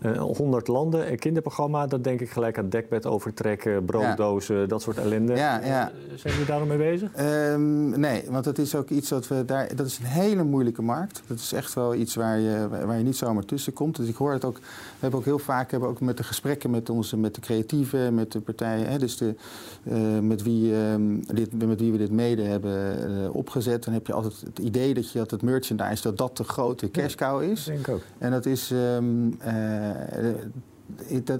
Ja. 0.00 0.12
100 0.18 0.68
landen, 0.68 1.10
een 1.10 1.18
kinderprogramma, 1.18 1.86
dat 1.86 2.04
denk 2.04 2.20
ik 2.20 2.30
gelijk 2.30 2.58
aan 2.58 2.68
dekbed 2.68 3.06
overtrekken, 3.06 3.84
brooddozen, 3.84 4.56
ja. 4.56 4.66
dat 4.66 4.82
soort 4.82 4.98
ellende. 4.98 5.34
Ja, 5.34 5.60
ja. 5.64 5.90
Zijn 6.14 6.32
jullie 6.32 6.48
daar 6.48 6.66
mee 6.66 6.78
bezig? 6.78 7.10
Um, 7.52 8.00
nee, 8.00 8.24
want 8.28 8.44
dat 8.44 8.58
is 8.58 8.74
ook 8.74 8.88
iets 8.88 9.08
dat 9.08 9.28
we 9.28 9.44
daar. 9.44 9.76
Dat 9.76 9.86
is 9.86 9.98
een 9.98 10.04
hele 10.04 10.44
moeilijke 10.44 10.82
markt. 10.82 11.22
Dat 11.26 11.38
is 11.38 11.52
echt 11.52 11.74
wel 11.74 11.94
iets 11.94 12.14
waar 12.14 12.38
je, 12.38 12.68
waar 12.68 12.98
je 12.98 13.04
niet 13.04 13.16
zomaar 13.16 13.44
tussen 13.44 13.72
komt. 13.72 13.96
Dus 13.96 14.08
ik 14.08 14.16
hoor 14.16 14.32
het 14.32 14.44
ook. 14.44 14.56
We 14.56 14.62
hebben 15.00 15.18
ook 15.18 15.24
heel 15.24 15.38
vaak 15.38 15.70
hebben 15.70 15.88
ook 15.88 16.00
met 16.00 16.16
de 16.16 16.22
gesprekken 16.22 16.70
met 16.70 16.90
onze, 16.90 17.16
met 17.16 17.34
de 17.34 17.40
creatieven, 17.40 18.14
met 18.14 18.32
de 18.32 18.40
partijen, 18.54 18.88
hè, 18.88 18.98
dus 18.98 19.16
de, 19.16 19.34
uh, 19.82 20.18
met, 20.18 20.42
wie, 20.42 20.72
uh, 20.72 20.94
dit, 21.34 21.66
met 21.66 21.80
wie 21.80 21.92
we 21.92 21.98
dit 21.98 22.10
mede 22.10 22.42
hebben 22.42 23.10
uh, 23.10 23.34
opgezet, 23.34 23.84
dan 23.84 23.94
heb 23.94 24.06
je 24.06 24.12
altijd 24.12 24.40
het 24.40 24.58
idee 24.58 24.94
dat 24.94 25.10
je 25.10 25.18
dat 25.18 25.30
het 25.30 25.42
merchandise 25.42 26.02
dat 26.02 26.18
dat 26.18 26.36
de 26.36 26.44
grote 26.44 26.90
cash 26.90 27.14
cow 27.14 27.42
is. 27.42 27.64
Ja, 27.64 27.72
denk 27.72 27.86
ik 27.86 27.94
ook. 27.94 28.02
En 28.18 28.30
dat 28.30 28.46
is. 28.46 28.70
Um, 28.70 29.38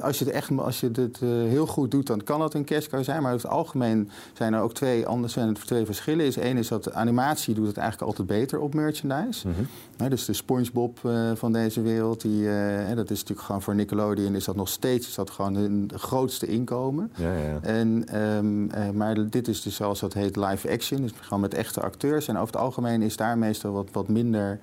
als 0.00 0.19
je 0.19 0.25
het 0.25 0.35
echt 0.35 0.58
als 0.58 0.81
je 0.81 0.91
het 0.93 1.20
uh, 1.23 1.31
heel 1.31 1.67
goed 1.67 1.91
doet, 1.91 2.06
dan 2.06 2.25
kan 2.25 2.38
dat 2.38 2.55
een 2.55 2.64
cashcow 2.64 3.05
zijn. 3.05 3.23
Maar 3.23 3.32
over 3.35 3.49
het 3.49 3.56
algemeen 3.56 4.11
zijn 4.32 4.52
er 4.52 4.61
ook 4.61 4.75
twee, 4.75 5.06
anders 5.06 5.32
zijn 5.32 5.49
er 5.49 5.64
twee 5.64 5.85
verschillen. 5.85 6.26
Is 6.26 6.37
één 6.37 6.56
is 6.56 6.69
dat 6.69 6.93
animatie 6.93 7.55
doet 7.55 7.67
het 7.67 7.76
eigenlijk 7.76 8.08
altijd 8.08 8.29
beter 8.29 8.58
op 8.61 8.75
merchandise. 8.75 9.49
Mm 9.49 9.55
-hmm. 9.97 10.08
dus 10.08 10.25
de 10.25 10.32
SpongeBob 10.32 10.99
uh, 11.06 11.31
van 11.35 11.52
deze 11.52 11.82
wereld, 11.82 12.20
die, 12.20 12.43
uh, 12.43 12.94
dat 12.94 13.11
is 13.11 13.19
natuurlijk 13.19 13.47
gewoon 13.47 13.62
voor 13.62 13.75
Nickelodeon 13.75 14.35
is 14.35 14.44
dat 14.44 14.56
nog 14.56 14.69
steeds 14.69 15.08
is 15.08 15.14
dat 15.14 15.31
gewoon 15.31 15.55
hun 15.55 15.91
grootste 15.94 16.46
inkomen. 16.46 17.12
Ja, 17.17 17.32
ja. 17.32 17.58
En, 17.62 18.17
um, 18.23 18.70
maar 18.96 19.31
dit 19.31 19.49
is 19.49 19.62
dus 19.62 19.75
zoals 19.75 20.00
dat 20.00 20.12
heet 20.12 20.37
live 20.37 20.70
action, 20.70 21.03
dus 21.03 21.12
gewoon 21.20 21.41
met 21.41 21.55
echte 21.55 21.81
acteurs. 21.81 22.29
En 22.29 22.37
over 22.37 22.53
het 22.53 22.62
algemeen 22.62 23.03
is 23.03 23.17
daar 23.17 23.38
meestal 23.38 23.73
wat, 23.73 23.88
wat 23.93 24.08
minder 24.08 24.58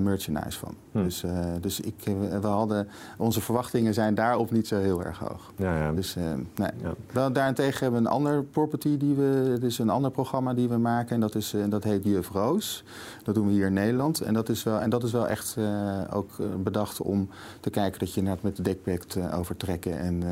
merchandise 0.00 0.58
van. 0.58 0.74
Hm. 0.92 1.02
Dus, 1.02 1.24
dus 1.60 1.80
ik, 1.80 1.94
we 2.40 2.46
hadden, 2.46 2.88
onze 3.18 3.40
verwachtingen 3.40 3.94
zijn 3.94 4.14
daar 4.14 4.23
daarop 4.24 4.50
niet 4.50 4.68
zo 4.68 4.78
heel 4.78 5.04
erg 5.04 5.18
hoog. 5.18 5.52
Ja, 5.56 5.76
ja. 5.78 5.92
Dus, 5.92 6.16
uh, 6.16 6.24
nee. 6.54 6.70
ja. 7.12 7.30
daarentegen 7.30 7.80
hebben 7.80 8.02
we 8.02 8.08
een 8.08 8.12
ander 8.12 8.42
property, 8.42 8.96
die 8.96 9.14
we, 9.14 9.56
dus 9.60 9.78
een 9.78 9.90
ander 9.90 10.10
programma 10.10 10.54
die 10.54 10.68
we 10.68 10.76
maken. 10.76 11.14
En 11.14 11.20
dat, 11.20 11.34
is, 11.34 11.54
uh, 11.54 11.64
dat 11.68 11.84
heet 11.84 12.04
Juf 12.04 12.30
Roos. 12.30 12.84
Dat 13.22 13.34
doen 13.34 13.46
we 13.46 13.52
hier 13.52 13.66
in 13.66 13.72
Nederland. 13.72 14.20
En 14.20 14.34
dat 14.34 14.48
is 14.48 14.62
wel, 14.62 14.80
en 14.80 14.90
dat 14.90 15.02
is 15.02 15.12
wel 15.12 15.28
echt 15.28 15.56
uh, 15.58 16.00
ook 16.12 16.30
bedacht 16.62 17.00
om 17.00 17.28
te 17.60 17.70
kijken 17.70 17.98
dat 17.98 18.14
je 18.14 18.22
net 18.22 18.42
met 18.42 18.56
de 18.56 18.62
dekbed 18.62 19.18
overtrekken 19.34 19.98
en, 19.98 20.22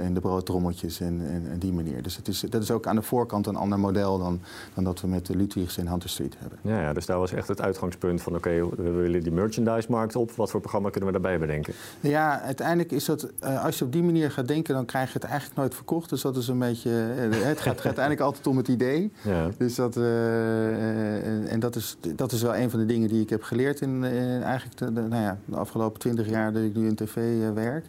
en 0.00 0.14
de 0.14 0.20
broodtrommeltjes 0.20 1.00
en, 1.00 1.20
en, 1.26 1.50
en, 1.50 1.58
die 1.58 1.72
manier. 1.72 2.02
Dus 2.02 2.16
het 2.16 2.28
is, 2.28 2.40
dat 2.40 2.62
is 2.62 2.70
ook 2.70 2.86
aan 2.86 2.96
de 2.96 3.02
voorkant 3.02 3.46
een 3.46 3.56
ander 3.56 3.78
model 3.78 4.18
dan, 4.18 4.40
dan 4.74 4.84
dat 4.84 5.00
we 5.00 5.06
met 5.06 5.26
de 5.26 5.36
Ludwigs 5.36 5.78
en 5.78 5.88
Hunter 5.88 6.08
Street 6.08 6.34
hebben. 6.38 6.58
Ja, 6.62 6.80
ja, 6.80 6.92
dus 6.92 7.06
daar 7.06 7.18
was 7.18 7.32
echt 7.32 7.48
het 7.48 7.60
uitgangspunt 7.60 8.22
van 8.22 8.34
oké, 8.36 8.48
okay, 8.48 8.84
we 8.84 8.90
willen 8.90 9.22
die 9.22 9.32
merchandise-markt 9.32 10.16
op. 10.16 10.30
Wat 10.30 10.50
voor 10.50 10.60
programma 10.60 10.90
kunnen 10.90 11.12
we 11.12 11.20
daarbij 11.20 11.38
bedenken? 11.38 11.74
Ja, 12.00 12.40
uiteindelijk 12.40 12.92
is 12.92 13.04
dat 13.04 13.28
uh, 13.44 13.64
als 13.64 13.78
je 13.78 13.84
op 13.84 13.92
die 13.92 14.02
manier 14.02 14.30
gaat 14.30 14.48
denken, 14.48 14.74
dan 14.74 14.84
krijg 14.84 15.06
je 15.06 15.18
het 15.18 15.24
eigenlijk 15.24 15.56
nooit 15.58 15.74
verkocht. 15.74 16.10
Dus 16.10 16.22
dat 16.22 16.36
is 16.36 16.48
een 16.48 16.58
beetje. 16.58 16.90
Uh, 16.90 17.46
het 17.46 17.60
gaat, 17.60 17.76
gaat 17.76 17.84
uiteindelijk 17.84 18.20
altijd 18.20 18.46
om 18.46 18.56
het 18.56 18.68
idee. 18.68 19.12
Ja. 19.22 19.48
Dus 19.58 19.74
dat, 19.74 19.96
uh, 19.96 21.52
en 21.52 21.60
dat 21.60 21.76
is, 21.76 21.96
dat 22.16 22.32
is 22.32 22.42
wel 22.42 22.56
een 22.56 22.70
van 22.70 22.78
de 22.78 22.86
dingen 22.86 23.08
die 23.08 23.22
ik 23.22 23.30
heb 23.30 23.42
geleerd 23.42 23.80
in, 23.80 24.04
eigenlijk 24.04 24.78
de, 24.78 24.92
de, 24.92 25.00
nou 25.00 25.22
ja, 25.22 25.38
de 25.44 25.56
afgelopen 25.56 26.00
twintig 26.00 26.28
jaar 26.28 26.52
dat 26.52 26.62
ik 26.62 26.74
nu 26.74 26.88
in 26.88 26.94
tv 26.94 27.38
werk. 27.54 27.86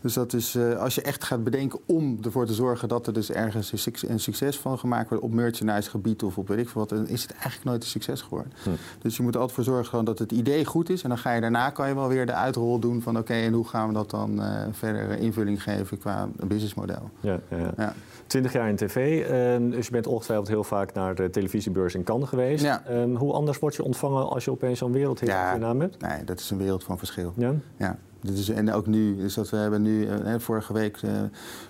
Dus 0.00 0.12
dat 0.12 0.32
is 0.32 0.56
als 0.78 0.94
je 0.94 1.02
echt 1.02 1.24
gaat 1.24 1.44
bedenken 1.44 1.80
om 1.86 2.18
ervoor 2.22 2.46
te 2.46 2.54
zorgen 2.54 2.88
dat 2.88 3.06
er 3.06 3.12
dus 3.12 3.30
ergens 3.30 3.86
een 4.08 4.20
succes 4.20 4.58
van 4.58 4.78
gemaakt 4.78 5.08
wordt 5.08 5.24
op 5.24 5.32
merchandise 5.32 5.90
gebied 5.90 6.22
of 6.22 6.38
op 6.38 6.48
weet 6.48 6.58
ik 6.58 6.68
veel 6.68 6.80
wat, 6.80 6.90
dan 6.90 7.08
is 7.08 7.22
het 7.22 7.32
eigenlijk 7.32 7.64
nooit 7.64 7.82
een 7.82 7.88
succes 7.88 8.20
geworden. 8.20 8.52
Hm. 8.62 8.70
Dus 8.98 9.16
je 9.16 9.22
moet 9.22 9.34
er 9.34 9.40
altijd 9.40 9.56
voor 9.56 9.74
zorgen 9.74 10.04
dat 10.04 10.18
het 10.18 10.32
idee 10.32 10.64
goed 10.64 10.90
is. 10.90 11.02
En 11.02 11.08
dan 11.08 11.18
ga 11.18 11.32
je 11.32 11.40
daarna 11.40 11.70
kan 11.70 11.88
je 11.88 11.94
wel 11.94 12.08
weer 12.08 12.26
de 12.26 12.32
uitrol 12.32 12.78
doen 12.78 13.02
van 13.02 13.18
oké, 13.18 13.32
okay, 13.32 13.44
en 13.44 13.52
hoe 13.52 13.68
gaan 13.68 13.88
we 13.88 13.94
dat 13.94 14.10
dan 14.10 14.42
verder 14.72 14.91
invulling 15.18 15.62
geven 15.62 15.98
qua 15.98 16.28
businessmodel. 16.46 17.10
Ja, 17.20 17.40
ja. 17.48 17.72
ja. 17.76 17.94
20 18.26 18.52
jaar 18.52 18.68
in 18.68 18.76
tv, 18.76 19.20
uh, 19.20 19.70
dus 19.70 19.86
je 19.86 19.92
bent 19.92 20.06
ongetwijfeld 20.06 20.48
heel 20.48 20.64
vaak 20.64 20.92
naar 20.92 21.14
de 21.14 21.30
televisiebeurs 21.30 21.94
in 21.94 22.02
Cannes 22.02 22.28
geweest. 22.28 22.64
Uh, 22.64 23.16
hoe 23.16 23.32
anders 23.32 23.58
word 23.58 23.74
je 23.74 23.84
ontvangen 23.84 24.28
als 24.28 24.44
je 24.44 24.50
opeens 24.50 24.78
zo'n 24.78 24.92
wereldhit 24.92 25.28
ja, 25.28 25.56
naam 25.56 25.80
hebt? 25.80 26.00
Nee, 26.00 26.24
dat 26.24 26.40
is 26.40 26.50
een 26.50 26.58
wereld 26.58 26.84
van 26.84 26.98
verschil. 26.98 27.32
Ja? 27.36 27.54
Ja. 27.76 27.98
is 28.22 28.48
en 28.48 28.72
ook 28.72 28.86
nu, 28.86 29.16
dus 29.16 29.34
dat 29.34 29.50
we 29.50 29.56
hebben 29.56 29.82
nu, 29.82 30.06
uh, 30.06 30.34
vorige 30.38 30.72
week 30.72 31.02
uh, 31.02 31.10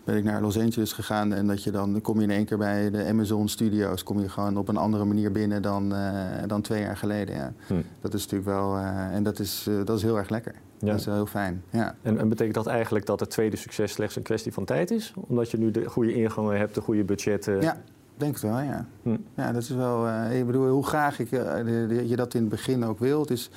ben 0.05 0.17
ik 0.17 0.25
naar 0.25 0.41
Los 0.41 0.59
Angeles 0.59 0.93
gegaan 0.93 1.33
en 1.33 1.47
dat 1.47 1.63
je 1.63 1.71
dan, 1.71 2.01
kom 2.01 2.17
je 2.17 2.23
in 2.23 2.31
één 2.31 2.45
keer 2.45 2.59
bij 2.59 2.91
de 2.91 3.05
Amazon 3.05 3.49
Studios, 3.49 4.03
kom 4.03 4.21
je 4.21 4.29
gewoon 4.29 4.57
op 4.57 4.69
een 4.69 4.77
andere 4.77 5.05
manier 5.05 5.33
binnen 5.33 5.63
dan, 5.63 5.93
uh, 5.93 6.11
dan 6.47 6.63
twee 6.63 6.81
jaar 6.81 6.97
geleden. 6.97 7.35
Ja. 7.35 7.53
Hm. 7.67 7.75
Dat 8.01 8.15
is 8.15 8.23
natuurlijk 8.23 8.51
wel, 8.51 8.77
en 9.13 9.23
dat 9.23 9.39
is, 9.39 9.69
dat 9.85 9.97
is 9.97 10.03
heel 10.03 10.19
erg 10.19 10.29
lekker. 10.29 10.55
Ja. 10.83 10.91
Dat 10.91 11.01
is 11.01 11.07
wel 11.07 11.15
heel 11.15 11.27
fijn. 11.27 11.63
Ja. 11.71 11.95
En, 12.03 12.19
en, 12.19 12.29
betekent 12.29 12.55
dat 12.55 12.67
eigenlijk 12.67 13.07
dat 13.07 13.21
het 13.21 13.31
tweede 13.31 13.57
succes 13.57 13.93
slechts 13.93 14.17
een 14.17 14.23
kwestie 14.23 14.53
van 14.53 14.65
tijd 14.65 14.91
is? 14.91 15.13
Omdat 15.17 15.51
je 15.51 15.59
nu 15.59 15.71
de 15.71 15.89
goede 15.89 16.15
ingangen 16.15 16.59
hebt, 16.59 16.75
de 16.75 16.81
goede 16.81 17.05
budgetten? 17.05 17.61
Ja, 17.61 17.77
denk 18.23 18.35
het 18.35 18.43
wel, 18.43 18.61
ja. 18.61 18.87
Hm. 19.03 19.17
Ja, 19.35 19.53
dat 19.53 19.63
is 19.63 19.69
wel... 19.69 20.07
Uh, 20.07 20.39
ik 20.39 20.47
bedoel, 20.47 20.69
hoe 20.69 20.87
graag 20.87 21.19
ik, 21.19 21.31
uh, 21.31 22.09
je 22.09 22.17
dat 22.17 22.35
in 22.35 22.41
het 22.41 22.51
begin 22.51 22.85
ook 22.85 22.99
wilt, 22.99 23.31
is... 23.31 23.51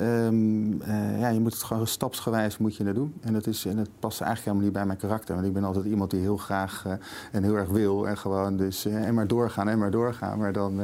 Um, 0.00 0.72
uh, 0.72 1.20
ja, 1.20 1.28
je 1.28 1.40
moet 1.40 1.52
het 1.52 1.62
gewoon 1.62 1.86
stapsgewijs 1.86 2.58
moet 2.58 2.76
je 2.76 2.84
dat 2.84 2.94
doen. 2.94 3.14
En 3.20 3.32
dat, 3.32 3.46
is, 3.46 3.64
en 3.64 3.76
dat 3.76 3.88
past 3.98 4.20
eigenlijk 4.20 4.40
helemaal 4.40 4.64
niet 4.64 4.72
bij 4.72 4.86
mijn 4.86 4.98
karakter. 4.98 5.34
Want 5.34 5.46
ik 5.46 5.52
ben 5.52 5.64
altijd 5.64 5.84
iemand 5.84 6.10
die 6.10 6.20
heel 6.20 6.36
graag 6.36 6.84
en 7.32 7.42
heel 7.42 7.54
erg 7.54 7.68
wil. 7.68 8.08
En 8.08 8.18
gewoon 8.18 8.56
dus 8.56 8.86
en 8.86 9.14
maar 9.14 9.26
doorgaan 9.26 9.68
en 9.68 9.78
maar 9.78 9.90
doorgaan. 9.90 10.38
Maar 10.38 10.52
dan, 10.52 10.80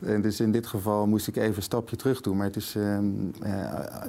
en 0.00 0.22
dus 0.22 0.40
in 0.40 0.52
dit 0.52 0.66
geval 0.66 1.06
moest 1.06 1.28
ik 1.28 1.36
even 1.36 1.56
een 1.56 1.62
stapje 1.62 1.96
terug 1.96 2.20
doen. 2.20 2.36
Maar 2.36 2.46
het, 2.46 2.56
is, 2.56 2.74
um, 2.74 3.32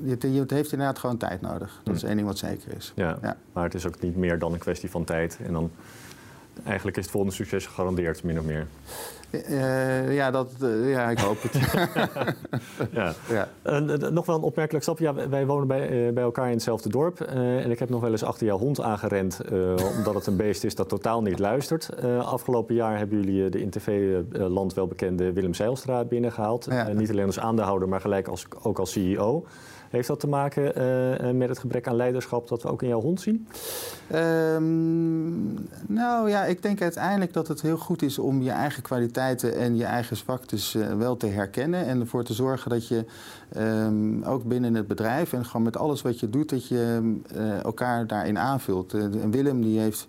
het, 0.06 0.24
het, 0.24 0.52
heeft 0.52 0.72
inderdaad 0.72 1.00
gewoon 1.00 1.18
tijd 1.18 1.42
nodig. 1.42 1.82
Dat 1.84 1.96
is 1.96 2.02
hm. 2.02 2.08
één 2.08 2.16
ding 2.16 2.28
wat 2.28 2.38
zeker 2.38 2.76
is. 2.76 2.92
Ja, 2.96 3.18
ja, 3.22 3.38
maar 3.54 3.64
het 3.64 3.74
is 3.74 3.88
ook 3.88 4.02
niet 4.02 4.16
meer 4.16 4.40
dan 4.40 4.54
een 4.54 4.60
kwestie 4.60 4.90
van 4.90 5.04
tijd. 5.04 5.40
En 5.46 5.54
dan 5.54 5.72
eigenlijk 6.66 6.98
is 6.98 7.04
het 7.04 7.12
volgende 7.12 7.36
succes 7.36 7.66
gegarandeerd, 7.66 8.24
min 8.24 8.40
of 8.40 8.46
meer. 8.46 8.68
Uh, 9.32 10.16
ja, 10.16 10.32
dat, 10.32 10.52
uh, 10.64 10.92
ja, 10.92 11.10
ik 11.10 11.20
hoop 11.20 11.38
het. 11.42 11.54
ja. 12.92 13.14
ja. 13.30 13.48
Uh, 13.66 14.10
nog 14.10 14.26
wel 14.26 14.36
een 14.36 14.42
opmerkelijk 14.42 14.84
stap. 14.84 15.00
Ja, 15.00 15.30
wij 15.30 15.46
wonen 15.46 15.68
bij, 15.68 16.14
bij 16.14 16.24
elkaar 16.24 16.48
in 16.48 16.54
hetzelfde 16.54 16.90
dorp. 16.90 17.22
en 17.22 17.72
ik 17.72 17.80
heb 17.80 17.90
nog 17.90 18.02
wel 18.02 18.12
eens 18.12 18.24
achter 18.24 18.46
jouw 18.46 18.58
hond 18.58 18.82
aangerend... 18.82 19.42
omdat 19.98 20.14
het 20.14 20.28
een 20.28 20.36
beest 20.36 20.64
is 20.64 20.76
dat 20.76 20.90
totaal 20.90 21.22
niet 21.22 21.40
luistert. 21.40 21.90
afgelopen 22.22 22.76
jaar 22.76 22.98
hebben 22.98 23.22
jullie 23.22 23.50
de 23.50 23.62
in 23.62 23.70
tv-land 23.70 24.74
welbekende 24.74 25.34
Willem 25.34 25.54
Zeilstra 25.54 26.04
binnengehaald. 26.04 26.68
niet 26.94 27.10
alleen 27.10 27.26
als 27.26 27.40
aandeelhouder, 27.40 27.90
maar 27.90 28.02
gelijk 28.02 28.28
als, 28.28 28.46
ook 28.62 28.80
als 28.80 28.92
CEO. 28.92 29.46
Heeft 29.90 30.08
dat 30.08 30.20
te 30.20 30.28
maken 30.28 30.64
uh, 30.64 31.32
met 31.32 31.50
het 31.50 31.60
gebrek 31.60 31.88
aan 31.88 31.96
leiderschap 31.96 32.48
dat 32.48 32.62
we 32.62 32.70
ook 32.70 32.82
in 32.82 32.88
jouw 32.88 33.02
hond 33.02 33.22
zien? 33.22 33.48
Um, 34.16 35.68
nou 35.88 36.30
ja, 36.30 36.46
ik 36.46 36.62
denk 36.62 36.82
uiteindelijk 36.82 37.34
dat 37.34 37.48
het 37.48 37.62
heel 37.62 37.78
goed 37.78 38.02
is 38.02 38.20
om 38.20 38.42
je 38.42 38.52
eigen 38.52 38.84
kwaliteiten 38.84 39.56
en 39.56 39.78
je 39.78 39.86
eigen 39.86 40.18
zwaktes 40.18 40.76
uh, 40.76 40.98
wel 40.98 41.18
te 41.18 41.28
herkennen. 41.28 41.86
En 41.86 42.00
ervoor 42.00 42.24
te 42.24 42.34
zorgen 42.34 42.70
dat 42.70 42.88
je 42.88 43.06
um, 43.58 44.24
ook 44.24 44.44
binnen 44.44 44.74
het 44.74 44.88
bedrijf 44.88 45.34
en 45.34 45.46
gewoon 45.46 45.64
met 45.64 45.78
alles 45.78 46.02
wat 46.02 46.20
je 46.20 46.30
doet, 46.30 46.50
dat 46.50 46.68
je 46.68 47.16
uh, 47.36 47.64
elkaar 47.64 48.08
daarin 48.08 48.38
aanvult. 48.38 48.94
en 48.94 49.32
Willem 49.32 49.62
die 49.62 49.80
heeft 49.80 50.08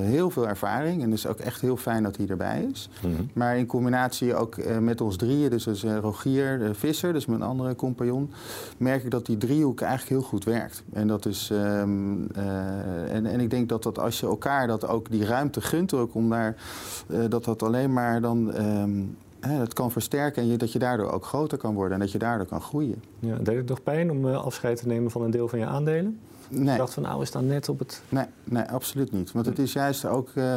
heel 0.00 0.30
veel 0.30 0.48
ervaring 0.48 1.02
en 1.02 1.10
het 1.10 1.18
is 1.18 1.26
ook 1.26 1.38
echt 1.38 1.60
heel 1.60 1.76
fijn 1.76 2.02
dat 2.02 2.16
hij 2.16 2.26
erbij 2.26 2.68
is. 2.72 2.88
Mm 3.02 3.14
-hmm. 3.14 3.30
Maar 3.32 3.56
in 3.56 3.66
combinatie 3.66 4.34
ook 4.34 4.56
met 4.80 5.00
ons 5.00 5.16
drieën, 5.16 5.50
dus 5.50 5.68
als, 5.68 5.82
Rogier 5.82 6.58
de 6.58 6.74
Visser, 6.74 7.12
dus 7.12 7.26
mijn 7.26 7.42
andere 7.42 7.74
compagnon, 7.76 8.30
merk 8.76 9.04
ik 9.04 9.10
dat 9.10 9.26
die 9.26 9.36
driehoek 9.36 9.80
eigenlijk 9.80 10.10
heel 10.10 10.28
goed 10.28 10.44
werkt. 10.44 10.82
En, 10.92 11.06
dat 11.06 11.26
is, 11.26 11.50
um, 11.52 12.28
uh, 12.36 13.14
en, 13.14 13.26
en 13.26 13.40
ik 13.40 13.50
denk 13.50 13.68
dat, 13.68 13.82
dat 13.82 13.98
als 13.98 14.20
je 14.20 14.26
elkaar 14.26 14.66
dat 14.66 14.88
ook 14.88 15.10
die 15.10 15.24
ruimte 15.24 15.60
gunt, 15.60 15.94
ook 15.94 16.14
om 16.14 16.30
daar, 16.30 16.56
dat 17.28 17.44
dat 17.44 17.62
alleen 17.62 17.92
maar 17.92 18.20
dan 18.20 18.54
um, 18.56 19.16
het 19.50 19.72
kan 19.72 19.90
versterken 19.90 20.42
en 20.42 20.48
je, 20.48 20.56
dat 20.56 20.72
je 20.72 20.78
daardoor 20.78 21.10
ook 21.10 21.24
groter 21.24 21.58
kan 21.58 21.74
worden 21.74 21.92
en 21.92 22.00
dat 22.00 22.12
je 22.12 22.18
daardoor 22.18 22.46
kan 22.46 22.60
groeien. 22.60 23.02
Ja, 23.18 23.36
deed 23.36 23.56
het 23.56 23.68
nog 23.68 23.82
pijn 23.82 24.10
om 24.10 24.26
uh, 24.26 24.44
afscheid 24.44 24.76
te 24.76 24.86
nemen 24.86 25.10
van 25.10 25.22
een 25.22 25.30
deel 25.30 25.48
van 25.48 25.58
je 25.58 25.66
aandelen? 25.66 26.20
Nee. 26.48 26.72
Ik 26.72 26.78
dacht 26.78 26.94
van 26.94 27.02
nou 27.02 27.22
is 27.22 27.30
dan 27.30 27.46
net 27.46 27.68
op 27.68 27.78
het... 27.78 28.02
Nee, 28.08 28.24
nee 28.44 28.62
absoluut 28.62 29.12
niet. 29.12 29.32
Want 29.32 29.46
het 29.46 29.58
is 29.58 29.72
juist 29.72 30.04
ook 30.04 30.30
uh, 30.34 30.54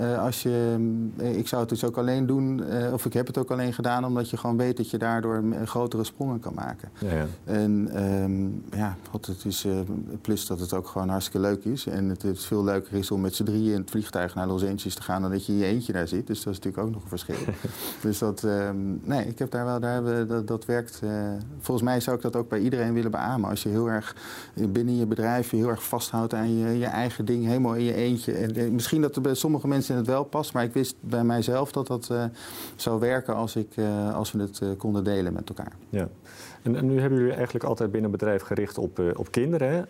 uh, 0.00 0.22
als 0.22 0.42
je... 0.42 0.76
Uh, 1.16 1.36
ik 1.36 1.48
zou 1.48 1.60
het 1.60 1.70
dus 1.70 1.84
ook 1.84 1.96
alleen 1.96 2.26
doen, 2.26 2.62
of 2.92 3.04
ik 3.04 3.12
heb 3.12 3.26
het 3.26 3.38
ook 3.38 3.50
alleen 3.50 3.72
gedaan... 3.72 4.04
omdat 4.04 4.30
je 4.30 4.36
gewoon 4.36 4.56
weet 4.56 4.76
dat 4.76 4.90
je 4.90 4.98
daardoor 4.98 5.44
grotere 5.64 6.04
sprongen 6.04 6.40
kan 6.40 6.54
maken. 6.54 6.88
Ja, 6.98 7.12
ja. 7.12 7.26
En 7.44 8.04
um, 8.04 8.64
ja, 8.70 8.96
God, 9.10 9.26
het 9.26 9.44
is 9.44 9.66
plus 10.20 10.46
dat 10.46 10.60
het 10.60 10.72
ook 10.72 10.88
gewoon 10.88 11.08
hartstikke 11.08 11.40
leuk 11.40 11.64
is. 11.64 11.86
En 11.86 12.08
het, 12.08 12.22
het 12.22 12.44
veel 12.44 12.64
leuker 12.64 12.94
is 12.94 13.10
om 13.10 13.20
met 13.20 13.34
z'n 13.34 13.44
drieën 13.44 13.72
in 13.72 13.80
het 13.80 13.90
vliegtuig 13.90 14.34
naar 14.34 14.46
Los 14.46 14.64
Angeles 14.64 14.94
te 14.94 15.02
gaan... 15.02 15.22
dan 15.22 15.30
dat 15.30 15.46
je 15.46 15.52
in 15.52 15.58
je 15.58 15.64
eentje 15.64 15.92
daar 15.92 16.08
zit. 16.08 16.26
Dus 16.26 16.42
dat 16.42 16.52
is 16.52 16.58
natuurlijk 16.58 16.86
ook 16.86 16.92
nog 16.92 17.02
een 17.02 17.08
verschil. 17.08 17.54
dus 18.02 18.18
dat... 18.18 18.42
Um, 18.42 19.00
nee, 19.04 19.26
ik 19.26 19.38
heb 19.38 19.50
daar 19.50 19.64
wel... 19.64 19.80
Daar 19.80 19.92
hebben, 19.92 20.28
dat, 20.28 20.46
dat 20.46 20.64
werkt... 20.64 21.02
volgens 21.60 21.86
mij 21.86 22.00
zou 22.00 22.16
ik 22.16 22.22
dat 22.22 22.36
ook 22.36 22.48
bij 22.48 22.60
iedereen 22.60 22.92
willen 22.92 23.10
beamen. 23.10 23.50
Als 23.50 23.62
je 23.62 23.68
heel 23.68 23.90
erg 23.90 24.16
binnen 24.54 24.96
je 24.96 25.06
bedrijf 25.16 25.50
heel 25.50 25.68
erg 25.68 25.84
vasthoudt 25.84 26.34
aan 26.34 26.58
je, 26.58 26.78
je 26.78 26.86
eigen 26.86 27.24
ding, 27.24 27.46
helemaal 27.46 27.74
in 27.74 27.84
je 27.84 27.94
eentje. 27.94 28.32
En, 28.32 28.54
eh, 28.54 28.70
misschien 28.70 29.00
dat 29.00 29.16
er 29.16 29.22
bij 29.22 29.34
sommige 29.34 29.68
mensen 29.68 29.96
het 29.96 30.06
wel 30.06 30.24
past, 30.24 30.52
maar 30.52 30.64
ik 30.64 30.72
wist 30.72 30.94
bij 31.00 31.24
mijzelf 31.24 31.72
dat 31.72 31.86
dat 31.86 32.08
uh, 32.12 32.24
zou 32.76 33.00
werken 33.00 33.34
als, 33.34 33.56
ik, 33.56 33.76
uh, 33.76 34.14
als 34.14 34.32
we 34.32 34.42
het 34.42 34.76
konden 34.76 35.04
delen 35.04 35.32
met 35.32 35.48
elkaar. 35.48 35.72
Ja. 35.88 36.08
En, 36.66 36.76
en, 36.76 36.86
nu 36.86 37.00
hebben 37.00 37.18
jullie 37.18 37.34
eigenlijk 37.34 37.64
altijd 37.64 37.90
binnen 37.90 38.10
een 38.10 38.16
bedrijf 38.18 38.42
gericht 38.42 38.78
op, 38.78 39.00
op 39.16 39.30
kinderen. 39.30 39.88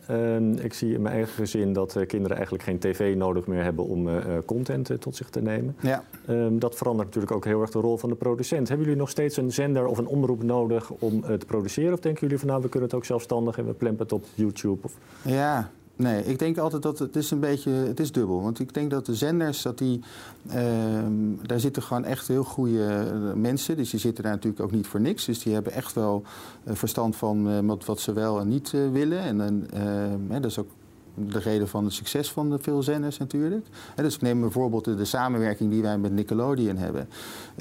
ik 0.62 0.74
zie 0.74 0.94
in 0.94 1.02
mijn 1.02 1.14
eigen 1.14 1.34
gezin 1.34 1.72
dat 1.72 1.96
kinderen 2.06 2.36
eigenlijk 2.36 2.64
geen 2.64 2.78
tv 2.78 3.16
nodig 3.16 3.46
meer 3.46 3.62
hebben 3.62 3.84
om 3.84 4.08
content 4.44 4.90
tot 5.00 5.16
zich 5.16 5.30
te 5.30 5.42
nemen. 5.42 5.76
Ja. 5.80 6.04
Ehm, 6.26 6.58
dat 6.58 6.76
verandert 6.76 7.06
natuurlijk 7.06 7.34
ook 7.34 7.44
heel 7.44 7.60
erg 7.60 7.70
de 7.70 7.78
rol 7.78 7.96
van 7.96 8.08
de 8.08 8.14
producent. 8.14 8.68
Hebben 8.68 8.86
jullie 8.86 9.00
nog 9.00 9.10
steeds 9.10 9.36
een 9.36 9.52
zender 9.52 9.86
of 9.86 9.98
een 9.98 10.06
omroep 10.06 10.42
nodig 10.42 10.90
om 10.90 11.20
te 11.20 11.46
produceren? 11.46 11.92
Of 11.92 12.00
denken 12.00 12.20
jullie 12.20 12.38
van 12.38 12.48
nou, 12.48 12.62
we 12.62 12.68
kunnen 12.68 12.88
het 12.88 12.98
ook 12.98 13.04
zelfstandig 13.04 13.58
en 13.58 13.66
we 13.66 13.72
plempen 13.72 14.02
het 14.02 14.12
op 14.12 14.24
YouTube? 14.34 14.78
Of... 14.82 14.92
Ja, 15.22 15.70
nee, 15.96 16.24
ik 16.24 16.38
denk 16.38 16.58
altijd 16.58 16.82
dat 16.82 16.98
het 16.98 17.16
is 17.16 17.30
een 17.30 17.40
beetje, 17.40 17.70
het 17.70 18.00
is 18.00 18.12
dubbel. 18.12 18.42
Want 18.42 18.60
ik 18.60 18.74
denk 18.74 18.90
dat 18.90 19.06
de 19.06 19.14
zenders, 19.14 19.62
dat 19.62 19.78
die, 19.78 20.00
uh, 20.46 20.54
daar 21.42 21.60
zitten 21.60 21.82
gewoon 21.82 22.04
echt 22.04 22.28
heel 22.28 22.44
goede 22.44 22.86
eh, 22.86 23.32
mensen. 23.32 23.76
Dus 23.76 23.90
die 23.90 24.00
zitten 24.00 24.24
daar 24.24 24.32
natuurlijk 24.32 24.62
ook 24.62 24.72
niet 24.72 24.86
voor 24.86 25.00
niks. 25.00 25.24
Dus 25.24 25.42
die 25.42 25.54
hebben 25.54 25.72
echt 25.72 25.92
wel 25.92 26.22
uh, 26.64 26.74
verstand 26.74 27.16
van 27.16 27.48
uh, 27.50 27.58
wat, 27.60 27.84
wat, 27.84 28.00
ze 28.00 28.12
wel 28.12 28.40
en 28.40 28.48
niet 28.48 28.70
willen. 28.70 29.20
En 29.20 29.66
dat 30.28 30.44
is 30.44 30.58
ook 30.58 30.70
de 31.14 31.38
reden 31.38 31.68
van 31.68 31.84
het 31.84 31.92
succes 31.92 32.32
van 32.32 32.50
de 32.50 32.58
veel 32.58 32.82
zenders 32.82 33.18
natuurlijk. 33.18 33.66
Dus 33.94 34.14
ik 34.14 34.20
neem 34.20 34.40
bijvoorbeeld 34.40 34.84
de, 34.84 34.94
de, 34.94 35.04
samenwerking 35.04 35.70
die 35.70 35.82
wij 35.82 35.98
met 35.98 36.12
Nickelodeon 36.12 36.76
hebben. 36.76 37.08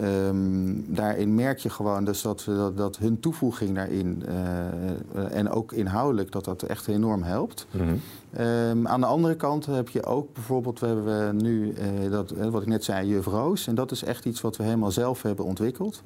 Um, 0.01 0.85
daarin 0.87 1.35
merk 1.35 1.59
je 1.59 1.69
gewoon 1.69 2.05
dus 2.05 2.21
dat, 2.21 2.49
dat, 2.75 2.97
hun 2.97 3.19
toevoeging 3.19 3.75
daarin 3.75 4.23
en 5.31 5.49
ook 5.49 5.71
inhoudelijk 5.71 6.31
dat 6.31 6.45
dat 6.45 6.63
echt 6.63 6.87
enorm 6.87 7.23
helpt. 7.23 7.65
-hmm. 7.71 8.01
Um, 8.39 8.87
aan 8.87 8.99
de 8.99 9.05
andere 9.05 9.35
kant 9.35 9.65
heb 9.65 9.89
je 9.89 10.05
ook 10.05 10.33
bijvoorbeeld, 10.33 10.79
we 10.79 10.87
hebben 10.87 11.37
nu 11.37 11.73
uh, 12.03 12.11
dat, 12.11 12.31
wat 12.31 12.61
ik 12.61 12.67
net 12.67 12.83
zei, 12.83 13.07
Juf 13.07 13.25
Roos. 13.25 13.67
En 13.67 13.75
dat 13.75 13.91
is 13.91 14.03
echt 14.03 14.25
iets 14.25 14.41
wat 14.41 14.57
we 14.57 14.63
helemaal 14.63 14.91
zelf 14.91 15.21
hebben 15.21 15.45
ontwikkeld. 15.45 16.01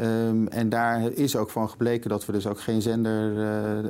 Um, 0.00 0.48
en 0.48 0.68
daar 0.68 1.12
is 1.12 1.36
ook 1.36 1.50
van 1.50 1.68
gebleken 1.68 2.10
dat 2.10 2.26
we 2.26 2.32
dus 2.32 2.46
ook 2.46 2.60
geen 2.60 2.82
zender 2.82 3.32
uh, 3.32 3.78
uh, 3.78 3.88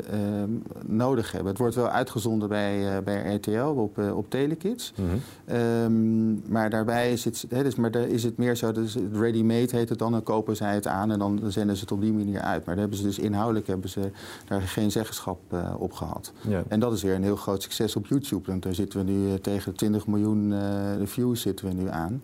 nodig 0.87 1.33
hebben. 1.33 1.51
Het 1.51 1.59
wordt 1.59 1.75
wel 1.75 1.89
uitgezonden 1.89 2.49
bij, 2.49 3.03
bij 3.03 3.35
RTL 3.35 3.75
op, 3.77 3.99
op 4.15 4.31
Telekids. 4.31 4.93
Mm 4.97 5.07
-hmm. 5.09 5.57
um, 5.57 6.43
maar 6.47 6.71
daarbij 6.71 7.13
is 7.13 7.25
het, 7.25 7.47
hè, 7.49 7.63
dus, 7.63 7.75
maar 7.75 7.91
daar 7.91 8.09
is 8.09 8.23
het 8.23 8.37
meer 8.37 8.57
zo, 8.57 8.73
dus 8.73 8.97
ready-made 9.13 9.77
heet 9.77 9.89
het 9.89 9.99
dan. 9.99 10.13
Dan 10.13 10.23
kopen 10.23 10.57
zij 10.57 10.75
het 10.75 10.87
aan 10.87 11.11
en 11.11 11.19
dan 11.19 11.41
zenden 11.47 11.77
ze 11.77 11.83
het 11.83 11.93
op 11.93 12.01
die 12.01 12.13
manier 12.13 12.41
uit. 12.41 12.65
Maar 12.65 12.75
daar 12.75 12.85
hebben 12.85 12.99
ze 12.99 13.05
dus 13.05 13.19
inhoudelijk 13.19 13.67
hebben 13.67 13.91
ze 13.91 14.11
daar 14.49 14.63
geen 14.63 14.91
zeggenschap 14.91 15.39
op 15.79 15.93
gehad. 15.93 16.33
Ja. 16.49 16.63
En 16.69 16.81
dat 16.81 16.93
is 16.93 17.03
weer 17.03 17.15
een 17.15 17.23
heel 17.23 17.37
groot 17.37 17.63
succes 17.63 17.73
op 17.81 18.07
YouTube. 18.07 18.51
Want 18.51 18.63
daar 18.63 18.75
zitten 18.75 19.05
we 19.05 19.13
nu 19.13 19.31
eh, 19.31 19.35
tegen 19.35 19.75
20 19.75 20.07
miljoen 20.07 20.51
uh, 20.51 21.07
views 21.07 21.41
zitten 21.41 21.67
we 21.67 21.73
nu 21.75 21.89
aan. 21.89 22.23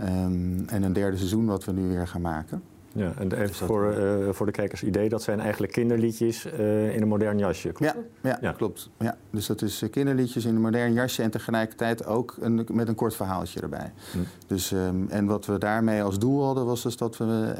Um, 0.00 0.64
en 0.68 0.82
een 0.82 0.92
derde 0.92 1.16
seizoen 1.16 1.46
wat 1.46 1.64
we 1.64 1.72
nu 1.72 1.88
weer 1.88 2.08
gaan 2.08 2.20
maken. 2.20 2.62
Ja, 2.92 3.12
en 3.18 3.32
even 3.32 3.54
voor, 3.54 3.94
uh, 3.98 4.28
voor 4.30 4.46
de 4.46 4.52
kijkers 4.52 4.82
idee, 4.82 5.08
dat 5.08 5.22
zijn 5.22 5.40
eigenlijk 5.40 5.72
kinderliedjes 5.72 6.46
uh, 6.46 6.94
in 6.94 7.02
een 7.02 7.08
modern 7.08 7.38
jasje, 7.38 7.72
klopt 7.72 7.94
ja, 7.94 8.30
ja, 8.30 8.38
ja, 8.40 8.52
klopt. 8.52 8.90
Ja. 8.98 9.16
Dus 9.30 9.46
dat 9.46 9.62
is 9.62 9.82
uh, 9.82 9.90
kinderliedjes 9.90 10.44
in 10.44 10.54
een 10.54 10.60
modern 10.60 10.92
jasje 10.92 11.22
en 11.22 11.30
tegelijkertijd 11.30 12.06
ook 12.06 12.36
een, 12.40 12.66
met 12.72 12.88
een 12.88 12.94
kort 12.94 13.16
verhaaltje 13.16 13.60
erbij. 13.60 13.92
Hm. 14.12 14.18
Dus, 14.46 14.70
um, 14.70 15.06
en 15.08 15.26
wat 15.26 15.46
we 15.46 15.58
daarmee 15.58 16.02
als 16.02 16.18
doel 16.18 16.44
hadden, 16.44 16.66
was 16.66 16.82
dus 16.82 16.96
dat 16.96 17.16
we 17.16 17.52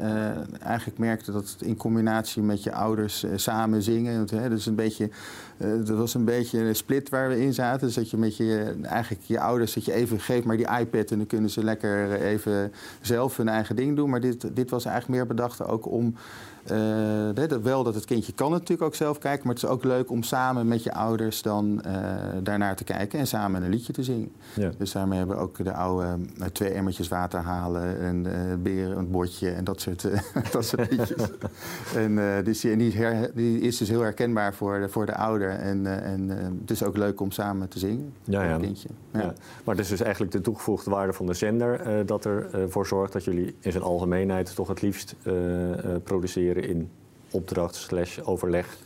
eigenlijk 0.61 0.99
merkten 0.99 1.33
dat 1.33 1.49
het 1.49 1.61
in 1.61 1.77
combinatie 1.77 2.41
met 2.41 2.63
je 2.63 2.73
ouders 2.73 3.25
samen 3.35 3.81
zingen, 3.81 4.27
hè, 4.29 4.49
dus 4.49 4.65
een 4.65 4.75
beetje, 4.75 5.09
dat 5.57 5.89
was 5.89 6.13
een 6.13 6.25
beetje 6.25 6.59
een 6.59 6.75
split 6.75 7.09
waar 7.09 7.29
we 7.29 7.41
in 7.41 7.53
zaten. 7.53 7.85
Dus 7.87 7.95
dat 7.95 8.09
je 8.09 8.17
met 8.17 8.37
je, 8.37 8.75
eigenlijk 8.81 9.23
je 9.23 9.39
ouders, 9.39 9.73
dat 9.73 9.85
je 9.85 9.93
even 9.93 10.19
geeft 10.19 10.45
maar 10.45 10.57
die 10.57 10.67
iPad 10.79 11.11
en 11.11 11.17
dan 11.17 11.27
kunnen 11.27 11.49
ze 11.49 11.63
lekker 11.63 12.11
even 12.11 12.71
zelf 13.01 13.37
hun 13.37 13.49
eigen 13.49 13.75
ding 13.75 13.95
doen. 13.95 14.09
Maar 14.09 14.19
dit, 14.19 14.55
dit 14.55 14.69
was 14.69 14.85
eigenlijk 14.85 15.17
meer 15.17 15.20
bedachten 15.27 15.67
ook 15.67 15.85
om 15.87 16.15
uh, 16.71 17.57
wel 17.61 17.83
dat 17.83 17.95
het 17.95 18.05
kindje 18.05 18.33
kan 18.33 18.51
natuurlijk 18.51 18.81
ook 18.81 18.95
zelf 18.95 19.17
kijken, 19.17 19.45
maar 19.45 19.55
het 19.55 19.63
is 19.63 19.69
ook 19.69 19.83
leuk 19.83 20.11
om 20.11 20.23
samen 20.23 20.67
met 20.67 20.83
je 20.83 20.93
ouders 20.93 21.41
dan 21.41 21.83
uh, 21.87 21.93
daarnaar 22.43 22.75
te 22.75 22.83
kijken 22.83 23.19
en 23.19 23.27
samen 23.27 23.63
een 23.63 23.69
liedje 23.69 23.93
te 23.93 24.03
zingen. 24.03 24.31
Ja. 24.55 24.71
Dus 24.77 24.91
daarmee 24.91 25.17
hebben 25.17 25.35
we 25.35 25.41
ook 25.41 25.63
de 25.63 25.73
oude 25.73 26.17
uh, 26.39 26.45
twee 26.45 26.69
emmertjes 26.69 27.07
water 27.07 27.39
halen 27.39 27.99
en 27.99 28.23
beren, 28.63 28.97
een 28.97 29.11
bordje 29.11 29.49
en 29.49 29.63
dat 29.63 29.81
soort, 29.81 30.07
dat 30.51 30.65
soort 30.65 30.91
liedjes. 30.91 31.29
en 31.95 32.43
dus 32.43 32.59
die, 32.59 32.77
die, 32.77 32.91
her, 32.91 33.31
die, 33.33 33.59
is 33.59 33.77
dus 33.77 33.89
heel 33.89 34.01
herkenbaar 34.01 34.53
voor 34.53 34.79
de, 34.79 34.89
voor 34.89 35.05
de 35.05 35.15
ouder 35.15 35.49
en, 35.49 36.03
en 36.03 36.29
het 36.61 36.71
is 36.71 36.83
ook 36.83 36.97
leuk 36.97 37.21
om 37.21 37.31
samen 37.31 37.67
te 37.67 37.79
zingen. 37.79 38.13
Ja, 38.23 38.43
ja. 38.43 38.57
Kindje. 38.57 38.89
Ja. 39.11 39.19
ja. 39.19 39.33
Maar 39.63 39.75
het 39.75 39.83
is 39.83 39.89
dus 39.89 40.01
eigenlijk 40.01 40.31
de 40.31 40.41
toegevoegde 40.41 40.89
waarde 40.89 41.13
van 41.13 41.25
de 41.25 41.33
zender 41.33 42.05
dat 42.05 42.25
ervoor 42.25 42.87
zorgt 42.87 43.13
dat 43.13 43.23
jullie 43.23 43.55
in 43.59 43.71
zijn 43.71 43.83
algemeenheid 43.83 44.55
toch 44.55 44.67
het 44.67 44.81
liefst 44.81 45.15
produceren 46.03 46.50
in 46.57 46.89
opdracht 47.31 47.75
slash 47.75 48.19
overleg 48.19 48.77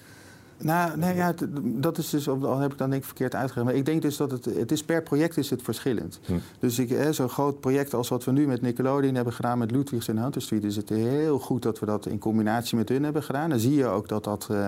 Nou, 0.57 0.97
nee, 0.97 1.15
ja, 1.15 1.33
dat 1.63 1.97
is 1.97 2.09
dus, 2.09 2.29
al 2.29 2.59
heb 2.59 2.71
ik 2.71 2.77
dan 2.77 2.89
denk 2.89 3.01
ik 3.01 3.07
verkeerd 3.07 3.35
uitgelegd. 3.35 3.67
Maar 3.67 3.77
ik 3.77 3.85
denk 3.85 4.01
dus 4.01 4.17
dat 4.17 4.31
het, 4.31 4.45
het 4.45 4.71
is 4.71 4.83
per 4.83 5.03
project 5.03 5.37
is 5.37 5.49
het 5.49 5.61
verschillend. 5.61 6.19
Hm. 6.25 6.33
Dus 6.59 6.85
zo'n 7.09 7.29
groot 7.29 7.59
project 7.59 7.93
als 7.93 8.09
wat 8.09 8.23
we 8.23 8.31
nu 8.31 8.47
met 8.47 8.61
Nickelodeon 8.61 9.15
hebben 9.15 9.33
gedaan 9.33 9.57
met 9.57 9.71
Ludwigs 9.71 10.07
en 10.07 10.17
Hunter 10.17 10.41
Street, 10.41 10.63
is 10.63 10.75
het 10.75 10.89
heel 10.89 11.39
goed 11.39 11.61
dat 11.61 11.79
we 11.79 11.85
dat 11.85 12.05
in 12.05 12.19
combinatie 12.19 12.77
met 12.77 12.89
hun 12.89 13.03
hebben 13.03 13.23
gedaan. 13.23 13.49
Dan 13.49 13.59
zie 13.59 13.75
je 13.75 13.85
ook 13.85 14.07
dat 14.07 14.23
dat, 14.23 14.47
uh, 14.51 14.67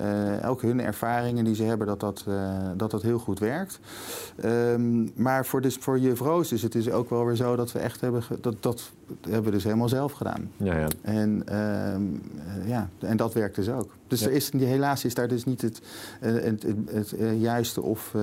uh, 0.00 0.50
ook 0.50 0.62
hun 0.62 0.80
ervaringen 0.80 1.44
die 1.44 1.54
ze 1.54 1.62
hebben, 1.62 1.86
dat 1.86 2.00
dat, 2.00 2.24
uh, 2.28 2.50
dat, 2.76 2.90
dat 2.90 3.02
heel 3.02 3.18
goed 3.18 3.38
werkt. 3.38 3.80
Um, 4.44 5.10
maar 5.14 5.46
voor, 5.46 5.60
dus, 5.60 5.76
voor 5.80 5.98
Juf 5.98 6.20
Roos 6.20 6.52
is 6.52 6.62
het 6.62 6.72
dus 6.72 6.90
ook 6.90 7.10
wel 7.10 7.26
weer 7.26 7.36
zo 7.36 7.56
dat 7.56 7.72
we 7.72 7.78
echt 7.78 8.00
hebben, 8.00 8.22
dat, 8.40 8.62
dat 8.62 8.90
hebben 9.20 9.44
we 9.44 9.50
dus 9.50 9.64
helemaal 9.64 9.88
zelf 9.88 10.12
gedaan. 10.12 10.50
Ja, 10.56 10.76
ja. 10.76 10.88
En, 11.02 11.58
um, 11.94 12.22
ja, 12.66 12.88
en 12.98 13.16
dat 13.16 13.34
werkt 13.34 13.56
dus 13.56 13.68
ook. 13.68 13.98
Dus 14.10 14.26
er 14.26 14.32
is, 14.32 14.52
helaas 14.52 15.04
is 15.04 15.14
daar 15.14 15.28
dus 15.28 15.44
niet 15.44 15.62
het, 15.62 15.80
uh, 16.22 16.32
het, 16.32 16.62
het, 16.62 16.76
het 16.90 17.12
uh, 17.18 17.40
juiste 17.40 17.82
of 17.82 18.12
uh, 18.16 18.22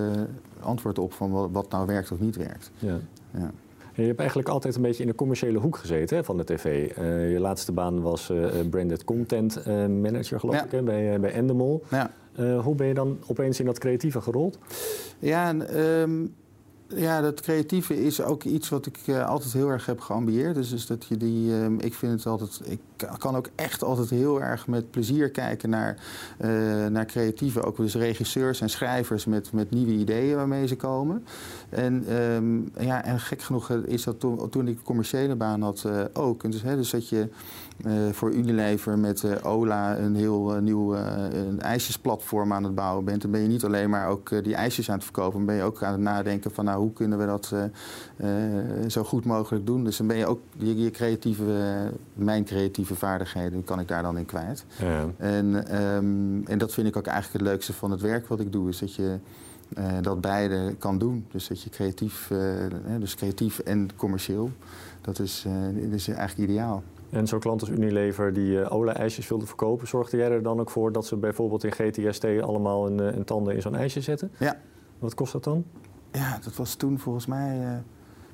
antwoord 0.60 1.00
op 1.00 1.14
van 1.14 1.32
wat, 1.32 1.50
wat, 1.52 1.70
nou 1.70 1.86
werkt 1.86 2.12
of 2.12 2.20
niet 2.20 2.36
werkt. 2.36 2.72
Ja. 2.80 3.00
ja. 3.34 3.52
Je 3.94 4.04
hebt 4.04 4.20
eigenlijk 4.20 4.50
altijd 4.50 4.76
een 4.76 4.82
beetje 4.82 5.04
in 5.04 5.10
de 5.10 5.16
commerciële 5.16 5.58
hoek 5.58 5.78
gezeten 5.78 6.18
hè, 6.18 6.24
van 6.24 6.38
de 6.38 6.44
tv. 6.44 6.96
je 7.32 7.40
laatste 7.40 7.72
baan 7.72 8.02
was 8.02 8.32
branded 8.70 9.04
content 9.04 9.66
manager, 10.02 10.40
geloof 10.40 10.56
ja. 10.56 10.64
ik, 10.64 10.72
hè, 10.72 10.82
bij, 10.82 11.20
bij 11.20 11.32
Endemol. 11.32 11.84
Ja. 11.90 12.12
hoe 12.62 12.76
ben 12.76 12.88
je 12.88 12.94
dan 12.94 13.18
opeens 13.28 13.60
in 13.60 13.66
dat 13.66 13.78
creatieve 13.78 14.22
gerold? 14.22 14.58
Ja, 15.20 15.56
um, 16.02 16.34
ja, 16.88 17.22
dat 17.22 17.42
creatieve 17.42 18.06
is 18.06 18.22
ook 18.22 18.44
iets 18.44 18.70
wat 18.70 18.86
ik 18.86 18.98
uh, 19.06 19.28
altijd 19.28 19.54
heel 19.54 19.70
erg 19.70 19.86
heb 19.86 20.00
geambieerd. 20.00 20.56
Dus, 20.56 20.70
dus 20.70 20.86
dat 20.86 21.06
je 21.06 21.18
die, 21.18 21.50
uh, 21.50 21.66
ik 21.78 21.94
vind 21.94 22.12
het 22.12 22.26
altijd, 22.26 22.62
ik 22.66 22.80
kan 23.18 23.36
ook 23.36 23.50
echt 23.56 23.84
altijd 23.84 24.10
heel 24.10 24.42
erg 24.42 24.68
met 24.68 24.92
plezier 24.92 25.30
kijken 25.30 25.70
naar, 25.70 25.98
uh, 26.42 26.86
naar 26.86 27.06
creatieven. 27.06 27.64
Ook 27.64 27.78
dus 27.78 27.96
regisseurs 27.96 28.62
en 28.62 28.70
schrijvers 28.70 29.26
met, 29.26 29.52
met 29.52 29.72
nieuwe 29.72 29.92
ideeën 29.92 30.36
waarmee 30.36 30.68
ze 30.68 30.76
komen. 30.76 31.26
En, 31.70 32.14
um, 32.14 32.72
ja, 32.80 33.04
en 33.04 33.20
gek 33.20 33.42
genoeg 33.42 33.70
is 33.72 34.04
dat 34.04 34.20
toen, 34.20 34.50
toen 34.50 34.68
ik 34.68 34.80
commerciële 34.84 35.36
baan 35.36 35.62
had 35.62 35.86
ook. 36.14 36.44
En 36.44 36.52
dus, 36.52 36.62
hè, 36.62 36.76
dus 36.76 36.90
dat 36.90 37.10
je 37.10 37.30
uh, 37.86 37.94
voor 38.12 38.34
Unilever 38.34 39.00
met 39.00 39.44
Ola 39.44 39.98
een 39.98 40.16
heel 40.16 40.60
nieuw 40.62 40.96
een 40.96 41.62
ijsjesplatform 41.62 42.54
aan 42.54 42.64
het 42.64 42.76
bouwen 42.76 43.06
bent, 43.06 43.22
dan 43.22 43.32
ben 43.32 43.42
je 43.42 43.48
niet 43.48 43.64
alleen 43.64 43.90
maar 43.90 44.08
ook 44.08 44.44
die 44.44 44.56
ijsjes 44.56 44.90
aan 44.90 44.96
het 44.96 45.04
verkopen, 45.04 45.38
maar 45.38 45.46
ben 45.46 45.56
je 45.56 45.64
ook 45.64 45.84
aan 45.84 45.92
het 45.92 46.02
nadenken 46.02 46.52
van 46.52 46.66
nou, 46.66 46.80
hoe 46.80 46.94
kunnen 46.94 47.18
we 47.18 47.26
dat 47.26 47.54
zo 48.88 49.04
goed 49.04 49.26
mogelijk 49.26 49.66
doen. 49.66 49.84
Dus 49.84 49.98
dan 49.98 50.08
ben 50.08 50.18
je 50.18 50.26
ook 50.26 50.40
je, 50.58 50.84
je 50.84 50.92
creatieve, 50.92 51.44
mijn 52.14 52.46
creatieve 52.46 52.87
vaardigheden, 52.96 53.64
kan 53.64 53.80
ik 53.80 53.88
daar 53.88 54.02
dan 54.02 54.18
in 54.18 54.26
kwijt. 54.26 54.66
Ja. 54.80 55.06
En, 55.18 55.76
um, 55.82 56.48
en 56.48 56.58
dat 56.58 56.74
vind 56.74 56.88
ik 56.88 56.98
ook 56.98 57.08
eigenlijk 57.08 57.44
het 57.44 57.52
leukste 57.54 57.74
van 57.74 57.92
het 57.92 58.02
werk 58.02 58.28
wat 58.28 58.40
ik 58.40 58.52
doe, 58.52 58.70
is 58.70 58.80
dat 58.80 58.96
je 58.96 59.18
dat 60.02 60.22
beide 60.22 60.76
kan 60.80 60.98
doen. 60.98 61.26
Dus 61.32 61.48
dat 61.48 61.62
je 61.64 61.70
creatief, 61.70 62.32
dus 63.00 63.16
creatief 63.16 63.60
en 63.60 63.90
commercieel, 63.96 64.52
dat 65.02 65.20
is, 65.20 65.46
dat 65.74 65.94
is 65.94 66.08
eigenlijk 66.08 66.50
ideaal. 66.50 66.84
En 67.10 67.28
zo'n 67.28 67.40
klant 67.40 67.62
als 67.62 67.70
Unilever 67.70 68.34
die 68.34 68.52
uh, 68.52 68.72
Ola-ijsjes 68.74 69.28
wilde 69.28 69.46
verkopen, 69.46 69.88
zorgde 69.88 70.18
jij 70.18 70.32
er 70.32 70.44
dan 70.44 70.60
ook 70.60 70.70
voor 70.70 70.92
dat 70.92 71.06
ze 71.06 71.16
bijvoorbeeld 71.16 71.64
in 71.64 71.72
GTST 71.72 72.26
allemaal 72.42 72.88
een, 72.88 73.18
een 73.18 73.24
tanden 73.24 73.56
in 73.56 73.62
zo'n 73.62 73.76
ijsje 73.76 74.02
zetten? 74.02 74.32
Ja. 74.38 74.58
Wat 75.00 75.14
kost 75.14 75.32
dat 75.32 75.44
dan? 75.44 75.66
Ja, 76.12 76.40
dat 76.44 76.56
was 76.56 76.76
toen 76.76 77.00
volgens 77.00 77.26
mij, 77.26 77.60
uh, 77.60 77.72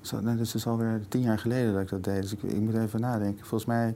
zo, 0.01 0.21
nee, 0.21 0.35
dat 0.35 0.53
is 0.53 0.67
alweer 0.67 1.01
tien 1.07 1.21
jaar 1.21 1.39
geleden 1.39 1.73
dat 1.73 1.81
ik 1.81 1.89
dat 1.89 2.03
deed. 2.03 2.21
Dus 2.21 2.33
ik, 2.33 2.43
ik 2.43 2.59
moet 2.59 2.77
even 2.77 2.99
nadenken. 2.99 3.45
Volgens 3.45 3.65
mij 3.65 3.95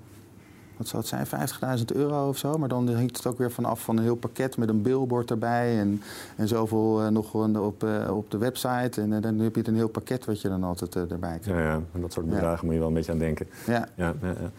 wat 0.78 0.88
zou 0.88 1.04
het 1.08 1.30
zijn, 1.30 1.80
50.000 1.80 1.86
euro 1.86 2.28
of 2.28 2.38
zo. 2.38 2.58
Maar 2.58 2.70
dan 2.70 2.94
hangt 2.94 3.18
het 3.18 3.28
ook 3.28 3.38
weer 3.38 3.52
vanaf 3.52 3.82
van 3.82 3.98
een 3.98 4.04
heel 4.04 4.16
pakket 4.16 4.58
met 4.58 4.70
een 4.70 4.82
billboard 4.82 5.32
erbij. 5.32 5.80
En, 5.80 6.02
en 6.36 6.48
zoveel 6.48 7.02
uh, 7.02 7.08
nog 7.08 7.34
op, 7.34 7.84
uh, 7.84 8.16
op 8.16 8.32
de 8.32 8.38
website. 8.38 9.02
En 9.02 9.12
uh, 9.12 9.22
dan 9.22 9.40
heb 9.40 9.56
je 9.56 9.68
een 9.68 9.76
heel 9.76 9.90
pakket 9.90 10.26
wat 10.26 10.42
je 10.42 10.50
dan 10.50 10.64
altijd 10.64 10.96
erbij 10.96 11.40
krijgt. 11.42 11.46
Ja, 11.46 11.60
ja, 11.60 11.82
en 11.94 12.02
dat 12.02 12.14
soort 12.14 12.30
bedragen 12.30 12.66
moet 12.66 12.74
je 12.74 12.80
wel 12.80 12.90
een 12.90 12.94
beetje 12.94 13.12
aan 13.12 13.18
denken. 13.18 13.48
Ja. 13.66 13.88
ja, 13.96 14.14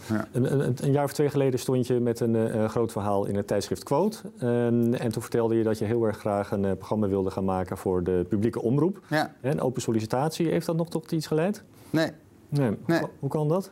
ja 0.09 0.27
een, 0.33 0.53
een, 0.53 0.77
een, 0.83 0.93
jaar 0.93 1.05
of 1.05 1.13
twee 1.13 1.31
geleden 1.31 1.61
stond 1.61 1.87
je 1.87 2.01
met 2.01 2.21
een 2.21 2.69
groot 2.69 2.93
verhaal 2.93 3.25
in 3.27 3.37
het 3.37 3.47
tijdschrift 3.47 3.83
Quote. 3.83 4.19
Ehm, 4.39 4.95
en 4.95 5.13
toen 5.13 5.23
vertelde 5.23 5.55
je 5.57 5.63
dat 5.63 5.79
je 5.79 5.85
heel 5.85 6.05
erg 6.05 6.19
graag 6.19 6.51
een 6.51 6.77
programma 6.77 7.09
wilde 7.09 7.31
gaan 7.31 7.45
maken 7.45 7.77
voor 7.79 8.03
de 8.03 8.27
publieke 8.29 8.63
omroep. 8.63 9.01
Ja. 9.09 9.33
En 9.41 9.61
open 9.61 9.83
sollicitatie. 9.83 10.49
Heeft 10.49 10.67
dat 10.67 10.77
nog 10.77 10.89
tot 10.89 11.13
iets 11.13 11.27
geleid? 11.27 11.63
Nee. 11.91 12.11
nee. 12.49 12.77
nee. 12.87 13.03
Hoe 13.19 13.31
kan 13.31 13.49
dat? 13.49 13.71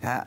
Ja, 0.00 0.26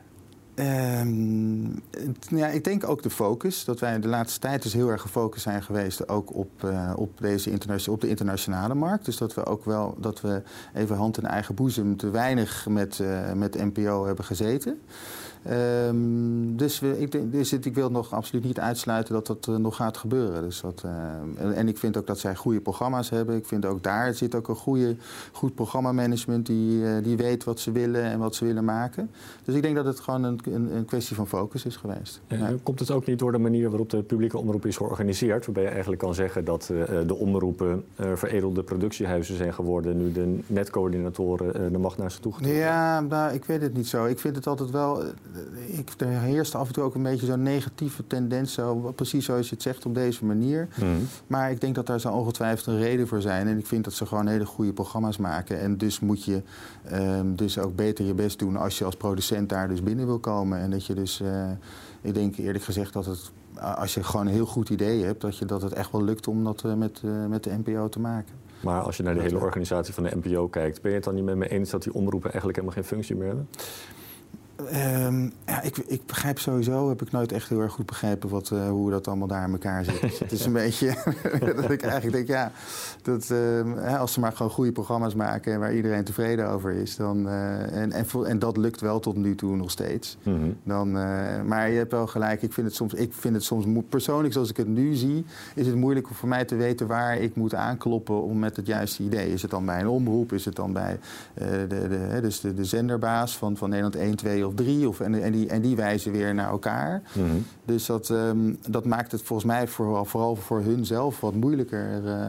Um, 0.54 1.82
ja, 2.28 2.46
ik 2.46 2.64
denk 2.64 2.88
ook 2.88 3.02
de 3.02 3.10
focus. 3.10 3.64
Dat 3.64 3.80
wij 3.80 4.00
de 4.00 4.08
laatste 4.08 4.40
tijd 4.40 4.62
dus 4.62 4.72
heel 4.72 4.88
erg 4.88 5.00
gefocust 5.00 5.42
zijn 5.42 5.62
geweest 5.62 6.08
ook 6.08 6.34
op, 6.34 6.50
uh, 6.64 6.92
op, 6.96 7.10
deze 7.20 7.90
op 7.90 8.00
de 8.00 8.08
internationale 8.08 8.74
markt. 8.74 9.04
Dus 9.04 9.16
dat 9.16 9.34
we 9.34 9.44
ook 9.44 9.64
wel 9.64 9.96
dat 9.98 10.20
we 10.20 10.42
even 10.74 10.96
hand 10.96 11.18
in 11.18 11.26
eigen 11.26 11.54
boezem 11.54 11.96
te 11.96 12.10
weinig 12.10 12.66
met, 12.68 12.98
uh, 12.98 13.32
met 13.32 13.54
NPO 13.54 14.06
hebben 14.06 14.24
gezeten. 14.24 14.80
Um, 15.50 16.56
dus, 16.56 16.80
we, 16.80 17.00
ik, 17.00 17.32
dus 17.32 17.52
ik 17.52 17.74
wil 17.74 17.90
nog 17.90 18.14
absoluut 18.14 18.44
niet 18.44 18.60
uitsluiten 18.60 19.14
dat 19.14 19.26
dat 19.26 19.46
uh, 19.50 19.56
nog 19.56 19.76
gaat 19.76 19.96
gebeuren. 19.96 20.42
Dus 20.42 20.60
dat, 20.60 20.82
uh, 20.86 21.58
en 21.58 21.68
ik 21.68 21.78
vind 21.78 21.96
ook 21.96 22.06
dat 22.06 22.18
zij 22.18 22.36
goede 22.36 22.60
programma's 22.60 23.10
hebben. 23.10 23.36
Ik 23.36 23.46
vind 23.46 23.66
ook 23.66 23.82
daar 23.82 24.14
zit 24.14 24.34
ook 24.34 24.48
een 24.48 24.56
goede, 24.56 24.96
goed 25.32 25.54
programmamanagement 25.54 26.46
die, 26.46 26.80
uh, 26.80 26.90
die 27.02 27.16
weet 27.16 27.44
wat 27.44 27.60
ze 27.60 27.72
willen 27.72 28.02
en 28.02 28.18
wat 28.18 28.34
ze 28.34 28.44
willen 28.44 28.64
maken. 28.64 29.10
Dus 29.44 29.54
ik 29.54 29.62
denk 29.62 29.76
dat 29.76 29.84
het 29.84 30.00
gewoon 30.00 30.24
een, 30.24 30.40
een, 30.44 30.76
een 30.76 30.84
kwestie 30.84 31.16
van 31.16 31.26
focus 31.26 31.64
is 31.64 31.76
geweest. 31.76 32.20
Ja. 32.26 32.50
Komt 32.62 32.78
het 32.78 32.90
ook 32.90 33.06
niet 33.06 33.18
door 33.18 33.32
de 33.32 33.38
manier 33.38 33.68
waarop 33.68 33.90
de 33.90 34.02
publieke 34.02 34.38
omroep 34.38 34.66
is 34.66 34.76
georganiseerd? 34.76 35.44
Waarbij 35.44 35.62
je 35.62 35.68
eigenlijk 35.68 36.00
kan 36.00 36.14
zeggen 36.14 36.44
dat 36.44 36.72
de 37.06 37.14
omroepen 37.14 37.84
veredelde 38.14 38.62
productiehuizen 38.62 39.36
zijn 39.36 39.54
geworden. 39.54 39.96
Nu 39.96 40.12
de 40.12 40.38
netcoördinatoren 40.46 41.72
de 41.72 41.78
macht 41.78 41.98
naar 41.98 42.12
ze 42.12 42.20
toe 42.20 42.32
getrokken. 42.32 42.60
Ja, 42.60 43.00
nou, 43.00 43.34
ik 43.34 43.44
weet 43.44 43.62
het 43.62 43.74
niet 43.74 43.88
zo. 43.88 44.04
Ik 44.04 44.18
vind 44.18 44.36
het 44.36 44.46
altijd 44.46 44.70
wel 44.70 45.02
ik, 45.66 45.90
er 45.98 46.08
heerst 46.08 46.54
af 46.54 46.66
en 46.66 46.72
toe 46.72 46.82
ook 46.82 46.94
een 46.94 47.02
beetje 47.02 47.26
zo'n 47.26 47.42
negatieve 47.42 48.06
tendens, 48.06 48.52
zo, 48.52 48.92
precies 48.94 49.24
zoals 49.24 49.48
je 49.48 49.54
het 49.54 49.62
zegt, 49.62 49.86
op 49.86 49.94
deze 49.94 50.24
manier. 50.24 50.68
Mhm. 50.74 50.88
Maar 51.26 51.50
ik 51.50 51.60
denk 51.60 51.74
dat 51.74 51.86
daar 51.86 52.00
zou 52.00 52.14
ongetwijfeld 52.14 52.66
een 52.66 52.78
reden 52.78 53.08
voor 53.08 53.20
zijn. 53.20 53.48
En 53.48 53.58
ik 53.58 53.66
vind 53.66 53.84
dat 53.84 53.92
ze 53.92 54.06
gewoon 54.06 54.26
hele 54.26 54.46
goede 54.46 54.72
programma's 54.72 55.16
maken. 55.16 55.60
En 55.60 55.76
dus 55.76 56.00
moet 56.00 56.24
je 56.24 56.42
um, 56.92 57.36
dus 57.36 57.58
ook 57.58 57.76
beter 57.76 58.04
je 58.04 58.14
best 58.14 58.38
doen 58.38 58.56
als 58.56 58.78
je 58.78 58.84
als 58.84 58.96
producent 58.96 59.48
daar 59.48 59.68
dus 59.68 59.82
binnen 59.82 60.06
wil 60.06 60.18
komen. 60.18 60.58
En 60.58 60.70
dat 60.70 60.86
je 60.86 60.94
dus, 60.94 61.20
uh, 61.20 61.50
ik 62.00 62.14
denk 62.14 62.36
eerlijk 62.36 62.64
gezegd 62.64 62.92
dat 62.92 63.06
het, 63.06 63.30
als 63.76 63.94
je 63.94 64.02
gewoon 64.02 64.26
een 64.26 64.32
heel 64.32 64.46
goed 64.46 64.70
idee 64.70 65.04
hebt, 65.04 65.20
dat, 65.20 65.38
je, 65.38 65.44
dat 65.44 65.62
het 65.62 65.72
echt 65.72 65.92
wel 65.92 66.04
lukt 66.04 66.28
om 66.28 66.44
dat 66.44 66.62
uh, 66.66 66.74
met, 66.74 67.02
uh, 67.04 67.26
met 67.26 67.44
de 67.44 67.58
NPO 67.64 67.88
te 67.88 68.00
maken. 68.00 68.34
Maar 68.62 68.80
als 68.80 68.96
je 68.96 69.02
naar 69.02 69.14
de 69.14 69.20
hele 69.20 69.38
organisatie 69.38 69.94
van 69.94 70.02
de 70.02 70.16
NPO 70.22 70.48
kijkt, 70.48 70.82
ben 70.82 70.90
je 70.90 70.96
het 70.96 71.04
dan 71.04 71.14
niet 71.14 71.24
met 71.24 71.36
me 71.36 71.48
eens 71.48 71.70
dat 71.70 71.82
die 71.82 71.94
omroepen 71.94 72.30
eigenlijk 72.30 72.58
helemaal 72.58 72.82
geen 72.82 72.90
functie 72.90 73.16
meer 73.16 73.26
hebben? 73.26 73.48
Um, 74.72 75.32
ja, 75.46 75.62
ik, 75.62 75.76
ik, 75.76 76.06
begrijp 76.06 76.38
sowieso, 76.38 76.88
heb 76.88 77.02
ik 77.02 77.10
nooit 77.10 77.32
echt 77.32 77.48
heel 77.48 77.60
erg 77.60 77.72
goed 77.72 77.86
begrepen 77.86 78.28
wat, 78.28 78.50
uh, 78.52 78.68
hoe 78.68 78.90
dat 78.90 79.08
allemaal 79.08 79.28
daar 79.28 79.46
in 79.46 79.52
elkaar 79.52 79.84
zit. 79.84 80.00
Dus 80.00 80.18
het 80.18 80.32
is 80.32 80.44
een 80.44 80.52
beetje 80.62 80.94
dat 81.56 81.70
ik 81.70 81.82
eigenlijk 81.82 82.12
denk, 82.12 82.28
ja, 82.28 82.52
dat, 83.02 83.28
uh, 83.32 84.00
als 84.00 84.12
ze 84.12 84.20
maar 84.20 84.32
gewoon 84.32 84.52
goede 84.52 84.72
programma's 84.72 85.14
maken 85.14 85.60
waar 85.60 85.74
iedereen 85.74 86.04
tevreden 86.04 86.48
over 86.48 86.72
is, 86.72 86.96
dan, 86.96 87.26
uh, 87.26 87.76
en, 87.76 87.92
en, 87.92 88.06
en, 88.26 88.38
dat 88.38 88.56
lukt 88.56 88.80
wel 88.80 89.00
tot 89.00 89.16
nu 89.16 89.34
toe 89.34 89.56
nog 89.56 89.70
steeds. 89.70 90.16
Mm 90.22 90.38
-hmm. 90.38 90.56
dan, 90.64 90.92
maar 91.46 91.70
je 91.70 91.76
hebt 91.76 91.92
wel 91.92 92.06
gelijk, 92.06 92.42
ik 92.42 92.52
vind 92.52 92.66
het 92.66 92.76
soms, 92.76 92.94
ik 92.94 93.12
vind 93.12 93.34
het 93.34 93.44
soms 93.44 93.66
persoonlijk 93.88 94.32
zoals 94.32 94.50
ik 94.50 94.56
het 94.56 94.68
nu 94.68 94.94
zie, 94.94 95.24
is 95.54 95.66
het 95.66 95.76
moeilijk 95.76 96.08
voor 96.12 96.28
mij 96.28 96.44
te 96.44 96.54
weten 96.54 96.86
waar 96.86 97.18
ik 97.18 97.36
moet 97.36 97.54
aankloppen 97.54 98.22
om 98.22 98.38
met 98.38 98.56
het 98.56 98.66
juiste 98.66 99.02
idee. 99.02 99.32
Is 99.32 99.42
het 99.42 99.50
dan 99.50 99.66
bij 99.66 99.80
een 99.80 99.88
omroep, 99.88 100.32
is 100.32 100.44
het 100.44 100.56
dan 100.56 100.72
bij 100.72 100.98
de, 101.34 101.66
de, 101.68 102.18
dus 102.20 102.40
de, 102.40 102.54
de 102.54 102.64
zenderbaas 102.64 103.36
van, 103.36 103.56
van 103.56 103.68
Nederland 103.68 103.96
1, 103.96 104.16
2 104.16 104.46
of 104.46 104.51
drie. 104.54 104.88
Of, 104.88 105.00
en, 105.00 105.22
en, 105.22 105.32
die, 105.32 105.48
en 105.48 105.60
die 105.60 105.76
wijzen 105.76 106.12
weer 106.12 106.34
naar 106.34 106.48
elkaar. 106.48 107.02
Mm 107.12 107.30
-hmm. 107.30 107.44
Dus 107.64 107.86
dat, 107.86 108.08
um, 108.08 108.58
dat 108.68 108.84
maakt 108.84 109.12
het 109.12 109.22
volgens 109.22 109.48
mij 109.48 109.68
vooral, 109.68 110.04
vooral 110.04 110.36
voor 110.36 110.60
hun 110.60 110.84
zelf 110.84 111.20
wat 111.20 111.34
moeilijker. 111.34 112.02
Uh, 112.04 112.28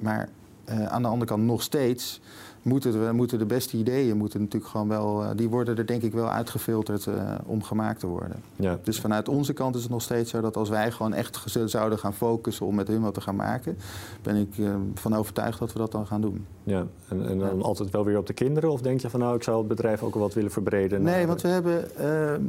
maar 0.00 0.28
uh, 0.68 0.86
aan 0.86 1.02
de 1.02 1.08
andere 1.08 1.30
kant 1.30 1.42
nog 1.42 1.62
steeds 1.62 2.20
moeten, 2.62 3.06
we, 3.06 3.12
moeten 3.12 3.38
de 3.38 3.46
beste 3.46 3.76
ideeën 3.76 4.16
moeten 4.16 4.40
natuurlijk 4.40 4.70
gewoon 4.70 4.88
wel, 4.88 5.22
uh, 5.22 5.30
die 5.36 5.48
worden 5.48 5.76
er 5.76 5.86
denk 5.86 6.02
ik 6.02 6.12
wel 6.12 6.28
uitgefilterd 6.28 7.06
uh, 7.06 7.34
om 7.44 7.62
gemaakt 7.62 8.00
te 8.00 8.06
worden. 8.06 8.42
Ja. 8.56 8.78
Dus 8.82 9.00
vanuit 9.00 9.28
onze 9.28 9.52
kant 9.52 9.74
is 9.74 9.82
het 9.82 9.90
nog 9.90 10.02
steeds 10.02 10.30
zo 10.30 10.40
dat 10.40 10.56
als 10.56 10.68
wij 10.68 10.90
gewoon 10.90 11.12
echt 11.12 11.44
zouden 11.64 11.98
gaan 11.98 12.14
focussen 12.14 12.66
om 12.66 12.74
met 12.74 12.88
hun 12.88 13.00
wat 13.00 13.14
te 13.14 13.20
gaan 13.20 13.36
maken, 13.36 13.76
ben 14.22 14.36
ik 14.36 14.58
uh, 14.58 14.74
van 14.94 15.14
overtuigd 15.14 15.58
dat 15.58 15.72
we 15.72 15.78
dat 15.78 15.92
dan 15.92 16.06
gaan 16.06 16.20
doen. 16.20 16.46
Ja, 16.62 16.86
en, 17.08 17.28
en 17.28 17.38
dan 17.38 17.56
ja. 17.56 17.62
altijd 17.62 17.90
wel 17.90 18.04
weer 18.04 18.18
op 18.18 18.26
de 18.26 18.32
kinderen? 18.32 18.70
Of 18.70 18.80
denk 18.80 19.00
je 19.00 19.10
van 19.10 19.20
nou, 19.20 19.36
ik 19.36 19.42
zou 19.42 19.58
het 19.58 19.68
bedrijf 19.68 20.02
ook 20.02 20.14
wel 20.14 20.22
wat 20.22 20.34
willen 20.34 20.50
verbreden? 20.50 21.02
Nee, 21.02 21.26
want 21.26 21.40
we 21.40 21.48
hebben 21.48 21.96
ehm, 21.96 22.42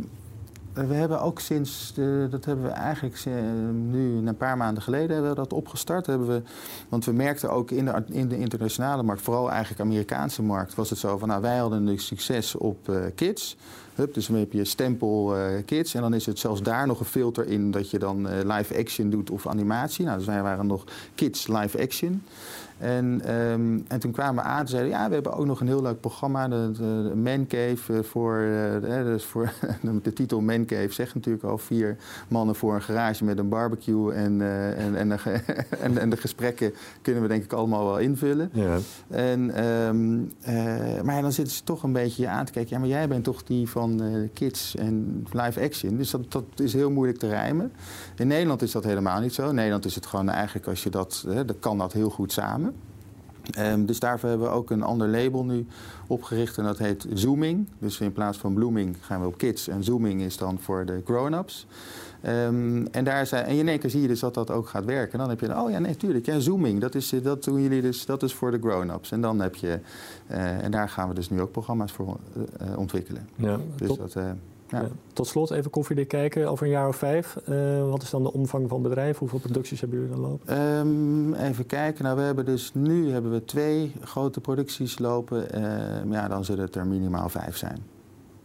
we 0.73 0.93
hebben 0.93 1.21
ook 1.21 1.39
sinds, 1.39 1.93
de, 1.93 2.27
dat 2.29 2.45
hebben 2.45 2.65
we 2.65 2.71
eigenlijk 2.71 3.21
eh, 3.25 3.33
nu 3.71 4.27
een 4.27 4.37
paar 4.37 4.57
maanden 4.57 4.83
geleden 4.83 5.09
hebben 5.09 5.29
we 5.29 5.35
dat 5.35 5.53
opgestart. 5.53 6.05
Hebben 6.05 6.27
we, 6.27 6.41
want 6.89 7.05
we 7.05 7.11
merkten 7.11 7.51
ook 7.51 7.71
in 7.71 7.85
de, 7.85 8.03
in 8.07 8.27
de 8.27 8.37
internationale 8.37 9.03
markt, 9.03 9.21
vooral 9.21 9.51
eigenlijk 9.51 9.81
Amerikaanse 9.81 10.41
markt, 10.41 10.75
was 10.75 10.89
het 10.89 10.99
zo 10.99 11.17
van 11.17 11.27
nou 11.27 11.41
wij 11.41 11.57
hadden 11.57 11.87
een 11.87 11.99
succes 11.99 12.55
op 12.55 12.91
kids. 13.15 13.57
Hup, 13.95 14.13
dus 14.13 14.27
dan 14.27 14.35
heb 14.35 14.51
je 14.51 14.65
stempel 14.65 15.35
kids. 15.65 15.93
En 15.93 16.01
dan 16.01 16.13
is 16.13 16.25
het 16.25 16.39
zelfs 16.39 16.61
daar 16.61 16.87
nog 16.87 16.99
een 16.99 17.05
filter 17.05 17.47
in 17.47 17.71
dat 17.71 17.89
je 17.89 17.99
dan 17.99 18.27
live 18.53 18.77
action 18.77 19.09
doet 19.09 19.29
of 19.29 19.47
animatie. 19.47 20.05
Nou, 20.05 20.17
dus 20.17 20.27
wij 20.27 20.41
waren 20.41 20.67
nog 20.67 20.83
kids 21.15 21.47
live 21.47 21.81
action. 21.81 22.23
En, 22.83 23.21
ehm, 23.25 23.79
en 23.87 23.99
toen 23.99 24.11
kwamen 24.11 24.43
we 24.43 24.49
aan 24.49 24.59
en 24.59 24.67
zeiden 24.67 24.91
ja, 24.91 25.07
we 25.07 25.13
hebben 25.13 25.33
ook 25.33 25.45
nog 25.45 25.59
een 25.59 25.67
heel 25.67 25.81
leuk 25.81 25.99
programma, 25.99 26.47
de, 26.47 26.71
de, 26.71 27.09
de 27.09 27.15
Man 27.15 27.47
Cave. 27.47 27.93
Eh, 27.93 28.03
voor, 28.03 28.39
uh, 28.39 29.03
dus 29.03 29.23
voor 29.23 29.53
de 30.03 30.13
titel 30.13 30.41
Man 30.41 30.65
Cave 30.65 30.91
zegt 30.91 31.15
natuurlijk 31.15 31.43
al 31.43 31.57
vier 31.57 31.97
mannen 32.27 32.55
voor 32.55 32.75
een 32.75 32.81
garage 32.81 33.23
met 33.23 33.37
een 33.37 33.49
barbecue. 33.49 34.13
En, 34.13 34.39
uh, 34.39 34.85
en, 34.85 34.95
en, 34.95 35.09
de, 35.09 35.15
en, 35.85 35.97
en, 35.97 36.09
de 36.09 36.17
gesprekken 36.17 36.73
kunnen 37.01 37.21
we 37.21 37.27
denk 37.27 37.43
ik 37.43 37.53
allemaal 37.53 37.85
wel 37.85 37.99
invullen. 37.99 38.49
Ja. 38.53 38.77
En, 39.09 39.65
um, 39.65 40.31
maar 41.03 41.21
dan 41.21 41.31
zitten 41.31 41.53
ze 41.53 41.63
toch 41.63 41.83
een 41.83 41.93
beetje 41.93 42.27
aan 42.27 42.45
te 42.45 42.51
kijken. 42.51 42.73
Ja, 42.73 42.79
maar 42.79 42.89
jij 42.89 43.07
bent 43.07 43.23
toch 43.23 43.43
die 43.43 43.69
van 43.69 44.01
kids 44.33 44.75
en 44.75 45.25
live 45.31 45.61
action. 45.61 45.97
Dus 45.97 46.11
dat, 46.11 46.31
dat 46.31 46.43
is 46.55 46.73
heel 46.73 46.91
moeilijk 46.91 47.19
te 47.19 47.27
rijmen. 47.27 47.71
In 48.15 48.27
Nederland 48.27 48.61
is 48.61 48.71
dat 48.71 48.83
helemaal 48.83 49.19
niet 49.19 49.33
zo. 49.33 49.49
In 49.49 49.55
Nederland 49.55 49.85
is 49.85 49.95
het 49.95 50.05
gewoon 50.05 50.29
eigenlijk 50.29 50.67
als 50.67 50.83
je 50.83 50.89
dat, 50.89 51.23
dan 51.27 51.59
kan 51.59 51.77
dat 51.77 51.93
heel 51.93 52.09
goed 52.09 52.31
samen. 52.31 52.72
Um, 53.59 53.85
dus 53.85 53.99
daarvoor 53.99 54.29
hebben 54.29 54.47
we 54.47 54.53
ook 54.53 54.69
een 54.69 54.83
ander 54.83 55.07
label 55.07 55.45
nu 55.45 55.65
opgericht 56.07 56.57
en 56.57 56.63
dat 56.63 56.77
heet 56.77 57.05
Zooming. 57.13 57.67
Dus 57.79 57.99
in 57.99 58.13
plaats 58.13 58.37
van 58.37 58.53
blooming 58.53 58.97
gaan 58.99 59.21
we 59.21 59.27
op 59.27 59.37
kids 59.37 59.67
en 59.67 59.83
Zooming 59.83 60.21
is 60.21 60.37
dan 60.37 60.59
voor 60.59 60.85
de 60.85 61.01
grown-ups. 61.05 61.67
Um, 62.25 62.87
en, 62.87 63.03
daar 63.03 63.27
zijn, 63.27 63.45
en 63.45 63.55
in 63.55 63.67
één 63.67 63.79
keer 63.79 63.89
zie 63.89 64.01
je 64.01 64.07
dus 64.07 64.19
dat 64.19 64.33
dat 64.33 64.51
ook 64.51 64.67
gaat 64.67 64.85
werken. 64.85 65.13
En 65.13 65.19
dan 65.19 65.29
heb 65.29 65.39
je, 65.39 65.61
oh 65.61 65.69
ja, 65.69 65.79
nee, 65.79 65.97
tuurlijk, 65.97 66.25
ja, 66.25 66.39
Zooming, 66.39 66.79
dat, 66.79 66.95
is, 66.95 67.13
dat 67.23 67.43
doen 67.43 67.61
jullie 67.61 67.81
dus, 67.81 68.05
dat 68.05 68.23
is 68.23 68.33
voor 68.33 68.51
de 68.51 68.59
grown-ups. 68.59 69.11
En 69.11 69.21
dan 69.21 69.39
heb 69.39 69.55
je, 69.55 69.79
uh, 70.31 70.63
en 70.63 70.71
daar 70.71 70.89
gaan 70.89 71.07
we 71.07 71.13
dus 71.13 71.29
nu 71.29 71.41
ook 71.41 71.51
programma's 71.51 71.91
voor 71.91 72.17
uh, 72.37 72.77
ontwikkelen. 72.77 73.29
Ja, 73.35 73.59
dus 73.75 73.97
dat, 73.97 74.15
uh, 74.15 74.23
ja. 74.81 74.87
Tot 75.13 75.27
slot 75.27 75.51
even 75.51 75.71
koffiedik 75.71 76.07
kijken 76.07 76.49
over 76.49 76.65
een 76.65 76.71
jaar 76.71 76.87
of 76.87 76.95
vijf. 76.95 77.37
Uh, 77.49 77.89
wat 77.89 78.01
is 78.01 78.09
dan 78.09 78.23
de 78.23 78.33
omvang 78.33 78.69
van 78.69 78.79
het 78.79 78.89
bedrijf? 78.89 79.17
Hoeveel 79.17 79.39
producties 79.39 79.81
hebben 79.81 79.99
jullie 79.99 80.13
dan 80.13 80.23
lopen? 80.23 80.61
Um, 80.61 81.33
even 81.33 81.65
kijken. 81.65 82.03
Nou, 82.03 82.17
we 82.17 82.23
hebben 82.23 82.45
dus 82.45 82.73
nu 82.73 83.11
hebben 83.11 83.31
we 83.31 83.45
twee 83.45 83.93
grote 84.01 84.41
producties 84.41 84.99
lopen. 84.99 85.47
Uh, 85.55 86.11
ja, 86.11 86.27
dan 86.27 86.45
zullen 86.45 86.65
het 86.65 86.75
er 86.75 86.87
minimaal 86.87 87.29
vijf 87.29 87.57
zijn. 87.57 87.77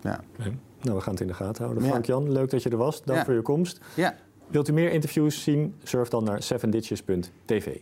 Ja. 0.01 0.21
Okay. 0.39 0.57
Nou, 0.81 0.97
we 0.97 1.03
gaan 1.03 1.13
het 1.13 1.23
in 1.23 1.29
de 1.29 1.35
gaten 1.35 1.65
houden. 1.65 1.85
Frank-Jan, 1.85 2.33
leuk 2.33 2.51
dat 2.51 2.63
je 2.63 2.71
er 2.71 2.77
was. 2.77 3.03
Dank 3.05 3.25
voor 3.25 3.35
je 3.35 3.43
komst. 3.43 3.81
Ja. 3.95 4.15
Wilt 4.49 4.69
u 4.69 4.73
meer 4.73 4.93
interviews 4.93 5.43
zien? 5.43 5.75
Surf 5.83 6.09
dan 6.09 6.25
naar 6.25 6.41
7ditches.tv. 6.55 7.77